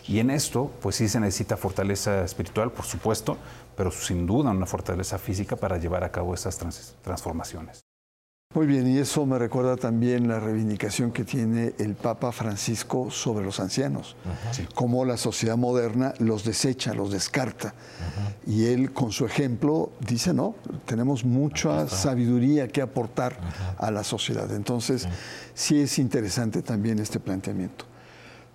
Y 0.08 0.18
en 0.18 0.32
esto, 0.32 0.72
pues 0.82 0.96
sí 0.96 1.08
se 1.08 1.20
necesita 1.20 1.58
fortaleza 1.58 2.24
espiritual, 2.24 2.72
por 2.72 2.86
supuesto, 2.86 3.38
pero 3.76 3.92
sin 3.92 4.26
duda 4.26 4.50
una 4.50 4.66
fortaleza 4.66 5.20
física 5.20 5.56
para 5.56 5.78
llevar 5.78 6.04
a 6.04 6.12
cabo 6.12 6.34
esas 6.34 6.58
transformaciones. 7.04 7.87
Muy 8.58 8.66
bien, 8.66 8.88
y 8.88 8.98
eso 8.98 9.24
me 9.28 9.38
recuerda 9.38 9.76
también 9.76 10.28
la 10.28 10.40
reivindicación 10.40 11.12
que 11.12 11.24
tiene 11.24 11.76
el 11.78 11.94
Papa 11.94 12.32
Francisco 12.32 13.12
sobre 13.12 13.46
los 13.46 13.60
ancianos, 13.60 14.16
cómo 14.74 15.06
la 15.06 15.16
sociedad 15.16 15.56
moderna 15.56 16.16
los 16.18 16.44
desecha, 16.44 16.96
los 16.96 17.12
descarta. 17.12 17.76
Y 18.48 18.66
él 18.66 18.94
con 18.94 19.12
su 19.12 19.28
ejemplo 19.28 19.92
dice, 20.00 20.34
no, 20.34 20.56
tenemos 20.88 21.24
mucha 21.24 21.88
sabiduría 21.88 22.68
que 22.68 22.82
aportar 22.82 23.38
a 23.78 23.92
la 23.92 24.04
sociedad. 24.04 24.52
Entonces, 24.52 25.08
sí 25.54 25.80
es 25.80 26.00
interesante 26.00 26.64
también 26.64 26.98
este 26.98 27.20
planteamiento. 27.20 27.86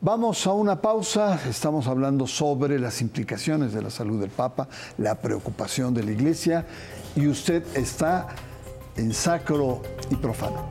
Vamos 0.01 0.49
a 0.49 0.53
una 0.53 0.81
pausa, 0.81 1.39
estamos 1.49 1.87
hablando 1.87 2.27
sobre 2.27 2.81
las 2.81 3.01
implicaciones 3.03 3.73
de 3.73 3.83
la 3.83 3.91
salud 3.91 4.21
del 4.21 4.31
Papa, 4.31 4.67
la 4.99 5.15
preocupación 5.15 5.95
de 5.95 6.03
la 6.03 6.11
Iglesia, 6.11 6.67
y 7.15 7.29
usted 7.29 7.63
está 7.77 8.27
en 8.97 9.13
sacro 9.13 9.83
y 10.11 10.17
profano. 10.17 10.69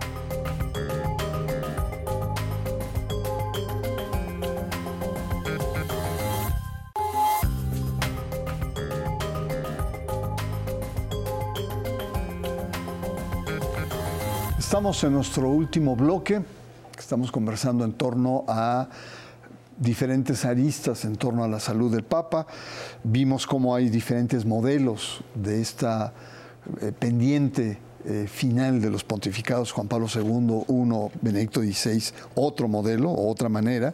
Estamos 14.57 15.03
en 15.03 15.13
nuestro 15.13 15.49
último 15.49 15.95
bloque, 15.97 16.41
estamos 16.97 17.29
conversando 17.31 17.84
en 17.84 17.93
torno 17.93 18.45
a 18.47 18.88
diferentes 19.77 20.45
aristas 20.45 21.05
en 21.05 21.15
torno 21.15 21.43
a 21.43 21.47
la 21.47 21.60
salud 21.60 21.91
del 21.91 22.03
Papa. 22.03 22.45
Vimos 23.03 23.47
cómo 23.47 23.75
hay 23.75 23.89
diferentes 23.89 24.45
modelos 24.45 25.23
de 25.34 25.60
esta 25.60 26.13
eh, 26.81 26.93
pendiente 26.97 27.79
eh, 28.05 28.27
final 28.27 28.81
de 28.81 28.89
los 28.89 29.03
pontificados 29.03 29.71
Juan 29.71 29.87
Pablo 29.87 30.07
II, 30.13 30.63
uno, 30.67 31.11
Benedicto 31.21 31.61
XVI, 31.61 32.03
otro 32.35 32.67
modelo, 32.67 33.11
otra 33.11 33.49
manera. 33.49 33.93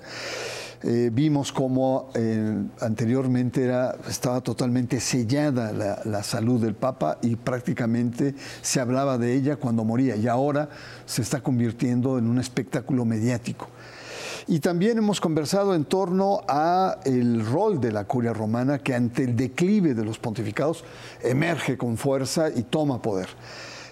Eh, 0.84 1.10
vimos 1.12 1.52
cómo 1.52 2.12
eh, 2.14 2.54
anteriormente 2.82 3.64
era, 3.64 3.96
estaba 4.08 4.42
totalmente 4.42 5.00
sellada 5.00 5.72
la, 5.72 6.02
la, 6.06 6.22
salud 6.22 6.62
del 6.62 6.76
Papa 6.76 7.18
y 7.24 7.36
prácticamente 7.36 8.36
se 8.62 8.80
hablaba 8.80 9.18
de 9.18 9.34
ella 9.34 9.56
cuando 9.56 9.84
moría 9.84 10.16
y 10.16 10.28
ahora 10.28 10.70
se 11.08 11.24
está 11.24 11.42
convirtiendo 11.42 12.20
en 12.20 12.28
un 12.28 12.38
espectáculo 12.38 13.06
mediático. 13.06 13.70
Y 14.50 14.62
también 14.62 14.98
hemos 14.98 15.20
conversado 15.20 15.76
en 15.76 15.84
torno 15.84 16.42
a 16.48 17.00
el 17.04 17.46
rol 17.46 17.82
de 17.82 17.92
la 17.92 18.06
curia 18.06 18.32
romana 18.32 18.80
que 18.80 18.96
ante 18.96 19.26
el 19.26 19.36
declive 19.36 19.94
de 19.94 20.06
los 20.06 20.20
pontificados 20.20 20.86
emerge 21.22 21.78
con 21.78 21.98
fuerza 21.98 22.50
y 22.56 22.64
toma 22.64 23.02
poder. 23.02 23.28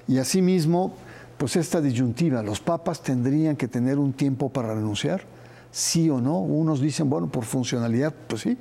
Y 0.07 0.17
asimismo, 0.17 0.93
pues 1.37 1.55
esta 1.55 1.81
disyuntiva, 1.81 2.43
los 2.43 2.59
papas 2.59 3.01
tendrían 3.01 3.55
que 3.55 3.67
tener 3.67 3.97
un 3.97 4.13
tiempo 4.13 4.49
para 4.49 4.73
renunciar, 4.73 5.23
sí 5.71 6.09
o 6.09 6.21
no. 6.21 6.39
Unos 6.39 6.79
dicen, 6.79 7.09
bueno, 7.09 7.27
por 7.27 7.45
funcionalidad, 7.45 8.13
pues 8.27 8.41
sí, 8.41 8.57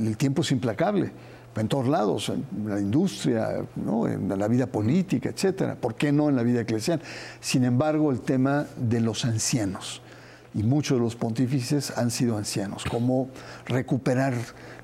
el, 0.00 0.16
tiempo 0.16 0.42
es 0.42 0.52
implacable 0.52 1.10
en 1.54 1.68
todos 1.68 1.86
lados, 1.86 2.30
en 2.30 2.44
la 2.66 2.80
industria, 2.80 3.48
en 3.76 4.38
la 4.38 4.48
vida 4.48 4.66
política, 4.66 5.28
etcétera. 5.28 5.74
¿Por 5.74 5.94
qué 5.94 6.10
no 6.10 6.28
en 6.30 6.36
la 6.36 6.42
vida 6.42 6.62
eclesial? 6.62 7.00
Sin 7.40 7.64
embargo, 7.64 8.10
el 8.10 8.20
tema 8.20 8.66
de 8.76 9.00
los 9.00 9.24
ancianos, 9.24 10.00
y 10.54 10.62
muchos 10.62 10.98
de 10.98 11.04
los 11.04 11.16
pontífices 11.16 11.96
han 11.96 12.10
sido 12.10 12.36
ancianos, 12.36 12.84
cómo 12.84 13.28
recuperar 13.66 14.34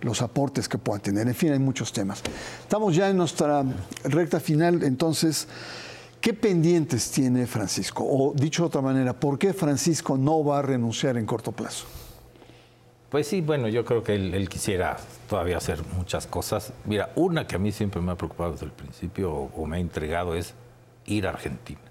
los 0.01 0.23
aportes 0.23 0.69
que 0.69 0.79
puedan 0.79 1.03
tener. 1.03 1.29
En 1.29 1.35
fin, 1.35 1.53
hay 1.53 1.59
muchos 1.59 1.93
temas. 1.93 2.23
Estamos 2.61 2.95
ya 2.95 3.09
en 3.11 3.17
nuestra 3.17 3.65
recta 4.05 4.41
final, 4.41 4.83
entonces, 4.83 5.49
¿qué 6.21 6.33
pendientes 6.33 7.11
tiene 7.11 7.47
Francisco? 7.47 8.05
O 8.05 8.33
dicho 8.35 8.63
de 8.63 8.67
otra 8.69 8.81
manera, 8.81 9.13
¿por 9.13 9.39
qué 9.39 9.53
Francisco 9.53 10.17
no 10.17 10.45
va 10.45 10.61
a 10.61 10.63
renunciar 10.63 11.17
en 11.17 11.27
corto 11.27 11.53
plazo? 11.53 11.87
Pues 13.11 13.27
sí, 13.27 13.41
bueno, 13.41 13.69
yo 13.69 13.85
creo 13.87 14.03
que 14.03 14.15
él, 14.15 14.49
quisiera 14.51 14.99
todavía 15.29 15.57
hacer 15.57 15.83
muchas 15.97 16.27
cosas. 16.27 16.73
Mira, 16.85 17.11
una 17.17 17.47
que 17.47 17.57
a 17.57 17.59
mí 17.59 17.73
siempre 17.73 18.03
me 18.03 18.13
ha 18.13 18.17
preocupado 18.17 18.53
desde 18.53 18.67
el 18.67 18.73
principio 18.73 19.33
o 19.33 19.67
me 19.67 19.79
ha 19.79 19.81
entregado 19.81 20.35
es 20.35 20.53
ir 21.07 21.27
a 21.27 21.31
Argentina 21.31 21.88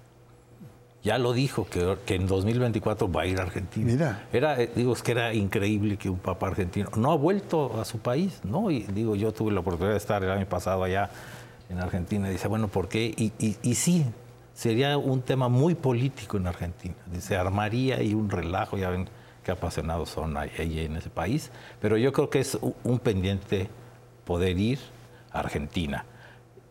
ya 1.02 1.18
lo 1.18 1.32
dijo 1.32 1.66
que, 1.66 1.96
que, 2.04 2.16
en 2.16 2.26
2024 2.26 3.10
va 3.10 3.22
a 3.22 3.26
ir 3.26 3.38
a 3.38 3.42
Argentina. 3.42 3.92
Mira. 3.92 4.28
Era, 4.32 4.60
eh, 4.60 4.70
digo, 4.74 4.92
es 4.92 5.02
que 5.02 5.12
era 5.12 5.32
increíble 5.32 5.96
que 5.96 6.10
un 6.10 6.18
papá 6.18 6.48
argentino 6.48 6.90
no 6.96 7.12
ha 7.12 7.16
vuelto 7.16 7.80
a 7.80 7.84
su 7.84 7.98
país, 7.98 8.40
¿no? 8.44 8.70
Y 8.70 8.80
digo, 8.80 9.14
yo 9.14 9.32
tuve 9.32 9.52
la 9.52 9.60
oportunidad 9.60 9.92
de 9.92 9.98
estar 9.98 10.22
el 10.24 10.30
año 10.30 10.46
pasado 10.46 10.82
allá 10.82 11.10
en 11.68 11.78
Argentina 11.78 12.28
y 12.28 12.32
dice, 12.32 12.48
bueno, 12.48 12.68
¿por 12.68 12.88
qué? 12.88 13.14
Y, 13.16 13.32
y, 13.38 13.74
sí, 13.74 14.04
sería 14.54 14.98
un 14.98 15.22
tema 15.22 15.48
muy 15.48 15.74
político 15.74 16.36
en 16.36 16.46
Argentina. 16.46 16.94
Dice, 17.12 17.36
armaría 17.36 18.02
y 18.02 18.14
un 18.14 18.28
relajo, 18.28 18.76
ya 18.76 18.90
ven 18.90 19.08
qué 19.44 19.52
apasionados 19.52 20.10
son 20.10 20.36
ahí, 20.36 20.80
en 20.80 20.96
ese 20.96 21.10
país, 21.10 21.50
pero 21.80 21.96
yo 21.96 22.12
creo 22.12 22.28
que 22.28 22.40
es 22.40 22.58
un 22.84 22.98
pendiente 22.98 23.68
poder 24.24 24.58
ir 24.58 24.78
a 25.30 25.40
Argentina. 25.40 26.04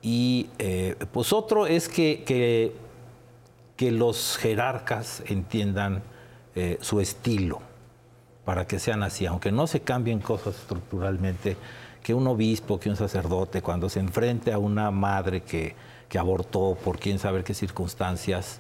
Y 0.02 0.48
eh, 0.60 0.96
pues 1.12 1.34
otro 1.34 1.66
es 1.66 1.88
que, 1.88 2.24
que 2.26 2.87
que 3.78 3.92
los 3.92 4.38
jerarcas 4.38 5.24
entiendan 5.28 6.02
eh, 6.56 6.80
su 6.82 7.00
estilo 7.00 7.62
para 8.44 8.66
que 8.66 8.80
sean 8.80 9.04
así, 9.04 9.26
aunque 9.26 9.52
no 9.52 9.68
se 9.68 9.82
cambien 9.82 10.20
cosas 10.20 10.56
estructuralmente, 10.56 11.58
que 12.02 12.14
un 12.14 12.26
obispo, 12.28 12.80
que 12.80 12.90
un 12.90 12.96
sacerdote, 12.96 13.62
cuando 13.62 13.90
se 13.90 14.00
enfrente 14.00 14.52
a 14.52 14.58
una 14.58 14.90
madre 14.90 15.42
que, 15.42 15.76
que 16.10 16.18
abortó 16.18 16.78
por 16.84 16.98
quién 16.98 17.20
sabe 17.20 17.44
qué 17.44 17.54
circunstancias, 17.54 18.60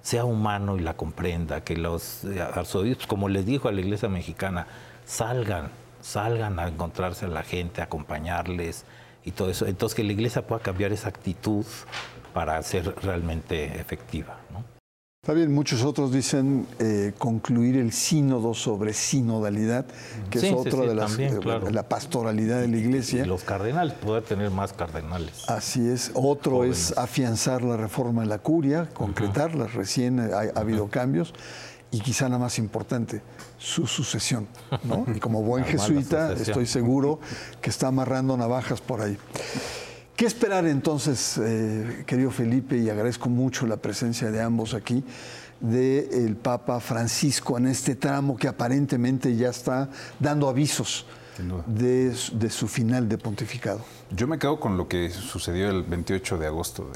sea 0.00 0.24
humano 0.24 0.76
y 0.76 0.80
la 0.80 0.94
comprenda, 0.94 1.62
que 1.62 1.76
los 1.76 2.24
eh, 2.24 2.40
arzobispos, 2.40 3.06
como 3.06 3.28
les 3.28 3.44
dijo 3.44 3.68
a 3.68 3.72
la 3.72 3.80
iglesia 3.80 4.08
mexicana, 4.08 4.66
salgan, 5.04 5.70
salgan 6.00 6.58
a 6.58 6.68
encontrarse 6.68 7.26
a 7.26 7.28
la 7.28 7.42
gente, 7.42 7.80
a 7.80 7.84
acompañarles 7.84 8.84
y 9.24 9.32
todo 9.32 9.50
eso. 9.50 9.66
Entonces 9.66 9.96
que 9.96 10.04
la 10.04 10.12
iglesia 10.12 10.46
pueda 10.46 10.62
cambiar 10.62 10.92
esa 10.92 11.08
actitud 11.08 11.66
para 12.34 12.60
ser 12.62 12.94
realmente 13.02 13.64
efectiva. 13.80 14.36
Está 15.24 15.32
bien, 15.32 15.54
muchos 15.54 15.82
otros 15.82 16.12
dicen 16.12 16.66
eh, 16.78 17.14
concluir 17.16 17.78
el 17.78 17.92
sínodo 17.92 18.52
sobre 18.52 18.92
sinodalidad, 18.92 19.86
que 20.28 20.38
es 20.40 20.52
otra 20.52 20.82
de 20.82 20.94
las 20.94 21.18
eh, 21.18 21.40
la 21.70 21.88
pastoralidad 21.88 22.60
de 22.60 22.68
la 22.68 22.76
iglesia. 22.76 23.22
Y 23.22 23.26
los 23.26 23.42
cardenales, 23.42 23.94
poder 23.94 24.22
tener 24.22 24.50
más 24.50 24.74
cardenales. 24.74 25.48
Así 25.48 25.88
es. 25.88 26.10
Otro 26.12 26.64
es 26.64 26.92
afianzar 26.98 27.62
la 27.62 27.78
reforma 27.78 28.20
de 28.20 28.28
la 28.28 28.38
curia, 28.38 28.90
concretarla. 28.92 29.66
Recién 29.66 30.20
ha, 30.20 30.60
habido 30.60 30.88
cambios. 30.88 31.32
Y 31.90 32.00
quizá 32.00 32.28
la 32.28 32.36
más 32.36 32.58
importante, 32.58 33.22
su 33.56 33.86
sucesión. 33.86 34.46
Y 35.16 35.20
como 35.20 35.40
buen 35.40 35.64
jesuita, 35.64 36.34
estoy 36.34 36.66
seguro 36.66 37.18
que 37.62 37.70
está 37.70 37.86
amarrando 37.86 38.36
navajas 38.36 38.82
por 38.82 39.00
ahí. 39.00 39.16
¿Qué 40.16 40.26
esperar 40.26 40.64
entonces, 40.66 41.38
eh, 41.38 42.04
querido 42.06 42.30
Felipe, 42.30 42.78
y 42.78 42.88
agradezco 42.88 43.28
mucho 43.28 43.66
la 43.66 43.78
presencia 43.78 44.30
de 44.30 44.40
ambos 44.40 44.72
aquí, 44.72 45.02
del 45.58 46.36
Papa 46.36 46.78
Francisco 46.78 47.58
en 47.58 47.66
este 47.66 47.96
tramo 47.96 48.36
que 48.36 48.46
aparentemente 48.46 49.34
ya 49.34 49.48
está 49.48 49.90
dando 50.20 50.48
avisos 50.48 51.06
de, 51.66 52.14
su 52.48 52.68
final 52.68 53.08
de 53.08 53.18
pontificado? 53.18 53.80
Yo 54.10 54.28
me 54.28 54.38
quedo 54.38 54.60
con 54.60 54.76
lo 54.76 54.86
que 54.86 55.10
sucedió 55.10 55.68
el 55.68 55.82
28 55.82 56.38
de 56.38 56.46
agosto 56.46 56.88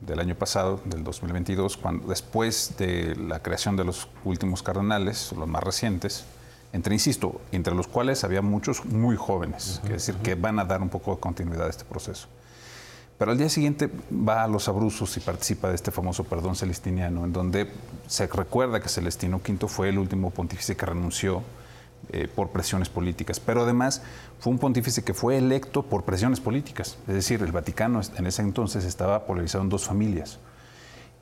del, 0.00 0.18
año 0.18 0.34
pasado, 0.34 0.80
del 0.86 1.04
2022, 1.04 1.76
cuando 1.76 2.08
después 2.08 2.74
de 2.78 3.14
la 3.14 3.42
creación 3.42 3.76
de 3.76 3.84
los 3.84 4.08
últimos 4.24 4.64
cardenales, 4.64 5.32
los 5.36 5.46
más 5.46 5.62
recientes, 5.62 6.24
entre, 6.72 6.94
insisto, 6.94 7.40
entre 7.52 7.76
los 7.76 7.86
cuales 7.86 8.24
había 8.24 8.42
muchos 8.42 8.84
muy 8.84 9.14
jóvenes, 9.14 9.80
es 9.84 9.88
decir, 9.88 10.16
que 10.16 10.34
van 10.34 10.58
a 10.58 10.64
dar 10.64 10.82
un 10.82 10.88
poco 10.88 11.14
de 11.14 11.20
continuidad 11.20 11.68
a 11.68 11.70
este 11.70 11.84
proceso. 11.84 12.26
Pero 13.18 13.32
al 13.32 13.38
día 13.38 13.48
siguiente 13.48 13.90
va 14.12 14.42
a 14.42 14.48
los 14.48 14.68
abruzos 14.68 15.16
y 15.16 15.20
participa 15.20 15.68
de 15.68 15.74
este 15.74 15.90
famoso 15.90 16.24
perdón 16.24 16.54
celestiniano, 16.54 17.24
en 17.24 17.32
donde 17.32 17.70
se 18.06 18.26
recuerda 18.26 18.80
que 18.80 18.88
Celestino 18.88 19.38
V 19.38 19.68
fue 19.68 19.88
el 19.88 19.98
último 19.98 20.30
pontífice 20.30 20.76
que 20.76 20.84
renunció 20.84 21.42
eh, 22.10 22.28
por 22.28 22.50
presiones 22.50 22.90
políticas. 22.90 23.40
Pero 23.40 23.62
además 23.62 24.02
fue 24.38 24.52
un 24.52 24.58
pontífice 24.58 25.02
que 25.02 25.14
fue 25.14 25.38
electo 25.38 25.82
por 25.82 26.04
presiones 26.04 26.40
políticas. 26.40 26.98
Es 27.08 27.14
decir, 27.14 27.42
el 27.42 27.52
Vaticano 27.52 28.00
en 28.16 28.26
ese 28.26 28.42
entonces 28.42 28.84
estaba 28.84 29.24
polarizado 29.26 29.64
en 29.64 29.70
dos 29.70 29.86
familias. 29.86 30.38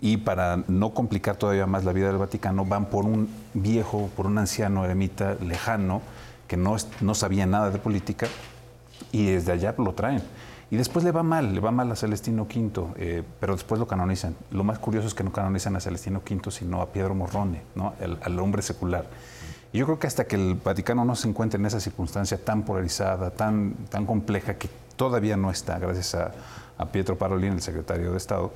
Y 0.01 0.19
para 0.19 0.65
no 0.67 0.93
complicar 0.93 1.37
todavía 1.37 1.67
más 1.67 1.85
la 1.85 1.93
vida 1.93 2.09
del 2.09 2.19
Vaticano, 2.19 2.65
van 2.65 2.87
por 2.87 3.05
un 3.05 3.29
viejo, 3.55 4.11
por 4.17 4.27
un 4.27 4.37
anciano 4.37 4.85
eremita 4.85 5.37
lejano 5.37 6.03
que 6.49 6.57
no, 6.57 6.77
no 7.01 7.15
sabía 7.15 7.47
nada 7.47 7.71
de 7.71 7.79
política 7.79 8.27
y 9.13 9.27
desde 9.27 9.53
allá 9.53 9.75
lo 9.79 9.95
traen. 9.95 10.23
Y 10.71 10.77
después 10.77 11.05
le 11.05 11.13
va 11.13 11.23
mal, 11.23 11.55
le 11.55 11.61
va 11.61 11.71
mal 11.71 11.91
a 11.93 11.97
Celestino 11.97 12.45
V, 12.45 12.95
eh, 12.97 13.23
pero 13.39 13.55
después 13.55 13.79
lo 13.79 13.87
canonizan. 13.87 14.35
Lo 14.51 14.65
más 14.65 14.79
curioso 14.79 15.07
es 15.07 15.15
que 15.15 15.23
no 15.23 15.33
canonizan 15.33 15.77
a 15.77 15.81
Celestino 15.81 16.23
V, 16.29 16.51
sino 16.51 16.81
a 16.81 16.87
Piedro 16.93 17.15
Morrone, 17.15 17.63
¿no? 17.75 17.93
al 18.01 18.39
hombre 18.39 18.63
secular. 18.63 19.07
Y 19.73 19.79
yo 19.79 19.87
creo 19.87 19.99
que 19.99 20.07
hasta 20.07 20.25
que 20.27 20.37
el 20.37 20.55
Vaticano 20.55 21.05
no 21.05 21.17
se 21.17 21.29
encuentre 21.29 21.59
en 21.59 21.67
esa 21.67 21.81
circunstancia 21.81 22.43
tan 22.43 22.63
polarizada, 22.63 23.31
tan, 23.31 23.75
tan 23.91 24.07
compleja, 24.07 24.55
que 24.55 24.69
todavía 24.97 25.37
no 25.37 25.51
está, 25.51 25.79
gracias 25.79 26.15
a, 26.15 26.33
a 26.79 26.87
Pietro 26.87 27.19
Parolin, 27.19 27.55
el 27.55 27.61
secretario 27.61 28.13
de 28.13 28.17
Estado, 28.17 28.53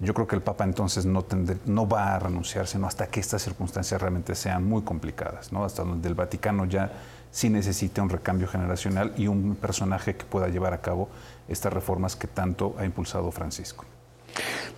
yo 0.00 0.14
creo 0.14 0.26
que 0.26 0.36
el 0.36 0.42
Papa 0.42 0.64
entonces 0.64 1.06
no, 1.06 1.24
no 1.66 1.88
va 1.88 2.14
a 2.14 2.18
renunciar, 2.18 2.66
sino 2.66 2.86
hasta 2.86 3.06
que 3.06 3.20
estas 3.20 3.42
circunstancias 3.42 4.00
realmente 4.00 4.34
sean 4.34 4.64
muy 4.64 4.82
complicadas, 4.82 5.52
¿no? 5.52 5.64
hasta 5.64 5.84
donde 5.84 6.08
el 6.08 6.14
Vaticano 6.14 6.64
ya 6.64 6.92
sí 7.30 7.48
necesita 7.48 8.02
un 8.02 8.08
recambio 8.08 8.46
generacional 8.46 9.12
y 9.16 9.26
un 9.26 9.56
personaje 9.56 10.16
que 10.16 10.24
pueda 10.24 10.48
llevar 10.48 10.74
a 10.74 10.80
cabo 10.80 11.08
estas 11.48 11.72
reformas 11.72 12.14
que 12.14 12.26
tanto 12.26 12.74
ha 12.78 12.84
impulsado 12.84 13.30
Francisco. 13.32 13.84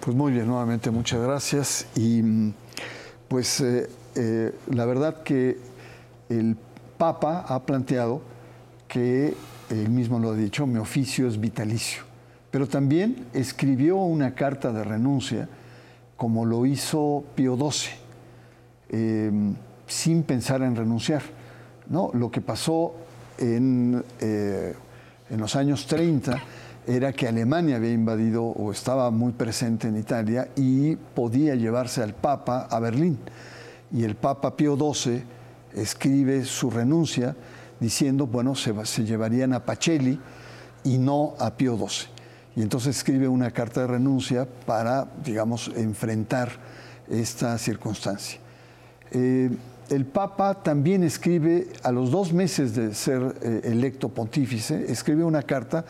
Pues 0.01 0.17
muy 0.17 0.33
bien, 0.33 0.47
nuevamente 0.47 0.91
muchas 0.91 1.21
gracias. 1.21 1.87
Y 1.97 2.23
mm, 2.23 2.55
pues 3.29 3.61
eh, 3.61 3.89
eh, 4.15 4.55
la 4.71 4.85
verdad 4.85 5.23
que 5.23 5.59
el 6.29 6.57
Papa 6.99 7.45
ha 7.49 7.65
planteado 7.65 8.23
que, 8.89 9.35
él 9.71 9.89
mismo 9.89 10.19
lo 10.19 10.31
ha 10.31 10.35
dicho, 10.35 10.67
mi 10.67 10.79
oficio 10.79 11.27
es 11.27 11.41
vitalicio, 11.41 12.05
pero 12.55 12.69
también 12.69 13.27
escribió 13.33 13.97
una 13.97 14.33
carta 14.33 14.73
de 14.73 14.85
renuncia 14.85 15.49
como 16.17 16.47
lo 16.47 16.65
hizo 16.67 17.25
Pío 17.35 17.57
XII, 17.57 17.91
em, 18.91 19.57
sin 19.89 20.23
pensar 20.23 20.63
en 20.63 20.77
renunciar. 20.77 21.23
¿no? 21.89 22.13
Lo 22.15 22.31
que 22.31 22.41
pasó 22.41 22.95
en, 23.39 24.05
eh, 24.21 24.73
en 25.31 25.41
los 25.41 25.57
años 25.57 25.85
30 25.89 26.41
era 26.87 27.13
que 27.13 27.27
Alemania 27.27 27.75
había 27.75 27.91
invadido 27.93 28.45
o 28.45 28.71
estaba 28.71 29.11
muy 29.11 29.33
presente 29.33 29.89
en 29.89 29.97
Italia 29.97 30.49
y 30.55 30.95
podía 30.95 31.57
llevarse 31.57 32.05
al 32.05 32.15
Papa 32.15 32.69
a 32.71 32.79
Berlín. 32.79 33.19
Y 33.91 34.05
el 34.05 34.15
Papa 34.15 34.57
Pío 34.57 34.77
XII 34.77 35.25
escribe 35.75 36.45
su 36.45 36.71
renuncia 36.71 37.35
diciendo, 37.81 38.29
bueno, 38.29 38.55
se, 38.55 38.73
se 38.87 39.05
llevarían 39.05 39.55
a 39.55 39.65
Pacelli 39.65 40.21
y 40.85 40.99
no 40.99 41.35
a 41.41 41.51
Pío 41.57 41.77
XII. 41.77 42.14
Y 42.57 42.63
entonces 42.63 42.97
escribe 42.97 43.27
una 43.29 43.51
carta 43.51 43.81
de 43.81 43.87
renuncia 43.89 44.47
para, 44.67 45.09
digamos, 45.25 45.71
enfrentar 45.77 46.51
esta 47.09 47.59
circunstancia. 47.59 48.39
Eh, 49.11 49.51
el 49.91 50.07
Papa 50.07 50.63
también 50.63 51.03
escribe, 51.03 51.69
a 51.83 51.93
los 51.93 52.11
dos 52.11 52.33
meses 52.33 52.75
de 52.75 52.95
ser 52.95 53.37
eh, 53.43 53.61
electo 53.65 54.09
pontífice, 54.09 54.87
escribe 54.91 55.25
una 55.25 55.43
carta 55.43 55.85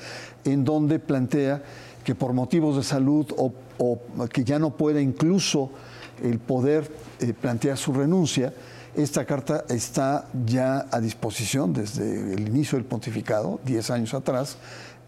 en 0.44 0.64
donde 0.64 0.98
plantea 0.98 1.62
que 2.03 2.14
por 2.14 2.33
motivos 2.33 2.77
de 2.77 2.83
salud 2.83 3.27
o, 3.37 3.53
que 4.29 4.44
ya 4.44 4.59
no 4.59 4.70
puede 4.70 5.03
incluso 5.03 5.70
el 6.22 6.38
poder 6.38 6.90
eh, 7.20 7.33
plantear 7.35 7.77
su 7.77 7.92
renuncia, 7.92 8.53
esta 8.96 9.24
carta 9.24 9.64
está 9.68 10.29
ya 10.46 10.87
a 10.90 11.00
disposición 11.00 11.72
desde 11.72 12.35
el 12.35 12.48
inicio 12.48 12.79
del 12.79 12.87
pontificado, 12.87 13.61
10 13.64 13.90
años 13.90 14.14
atrás, 14.14 14.57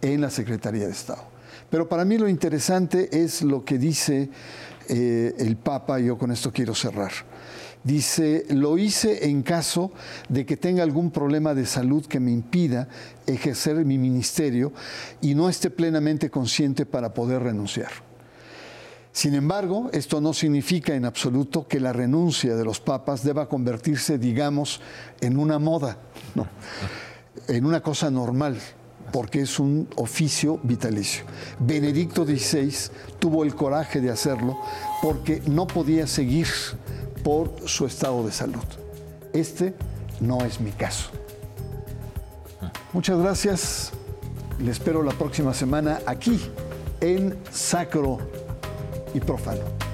en 0.02 0.20
la 0.20 0.30
Secretaría 0.30 0.86
de 0.86 0.92
Estado. 0.92 1.35
Pero 1.70 1.88
para 1.88 2.04
mí 2.04 2.18
lo 2.18 2.28
interesante 2.28 3.08
es 3.22 3.42
lo 3.42 3.64
que 3.64 3.78
dice 3.78 4.30
eh, 4.88 5.34
el 5.38 5.56
Papa, 5.56 6.00
y 6.00 6.06
yo 6.06 6.18
con 6.18 6.30
esto 6.30 6.52
quiero 6.52 6.74
cerrar. 6.74 7.12
Dice, 7.82 8.46
lo 8.50 8.78
hice 8.78 9.28
en 9.28 9.42
caso 9.42 9.92
de 10.28 10.44
que 10.44 10.56
tenga 10.56 10.82
algún 10.82 11.12
problema 11.12 11.54
de 11.54 11.66
salud 11.66 12.04
que 12.04 12.18
me 12.18 12.32
impida 12.32 12.88
ejercer 13.26 13.76
mi 13.84 13.96
ministerio 13.96 14.72
y 15.20 15.36
no 15.36 15.48
esté 15.48 15.70
plenamente 15.70 16.28
consciente 16.28 16.84
para 16.84 17.14
poder 17.14 17.44
renunciar. 17.44 17.90
Sin 19.12 19.34
embargo, 19.34 19.88
esto 19.92 20.20
no 20.20 20.34
significa 20.34 20.94
en 20.94 21.04
absoluto 21.04 21.66
que 21.66 21.80
la 21.80 21.92
renuncia 21.92 22.54
de 22.54 22.64
los 22.64 22.80
papas 22.80 23.22
deba 23.22 23.48
convertirse, 23.48 24.18
digamos, 24.18 24.80
en 25.20 25.38
una 25.38 25.58
moda, 25.58 25.96
en 27.48 27.64
una 27.64 27.82
cosa 27.82 28.10
normal, 28.10 28.58
porque 29.12 29.42
es 29.42 29.58
un 29.58 29.88
oficio 29.96 30.58
vitalicio. 30.62 31.24
Benedicto 31.58 32.24
XVI 32.24 32.74
tuvo 33.18 33.44
el 33.44 33.54
coraje 33.54 34.00
de 34.00 34.10
hacerlo 34.10 34.58
porque 35.02 35.42
no 35.46 35.66
podía 35.66 36.06
seguir 36.06 36.48
por 37.22 37.52
su 37.66 37.86
estado 37.86 38.24
de 38.24 38.32
salud. 38.32 38.64
Este 39.32 39.74
no 40.20 40.44
es 40.44 40.60
mi 40.60 40.70
caso. 40.70 41.10
Muchas 42.92 43.18
gracias. 43.18 43.92
Le 44.58 44.70
espero 44.70 45.02
la 45.02 45.12
próxima 45.12 45.52
semana 45.52 46.00
aquí 46.06 46.40
en 47.00 47.36
Sacro 47.50 48.18
y 49.12 49.20
Profano. 49.20 49.85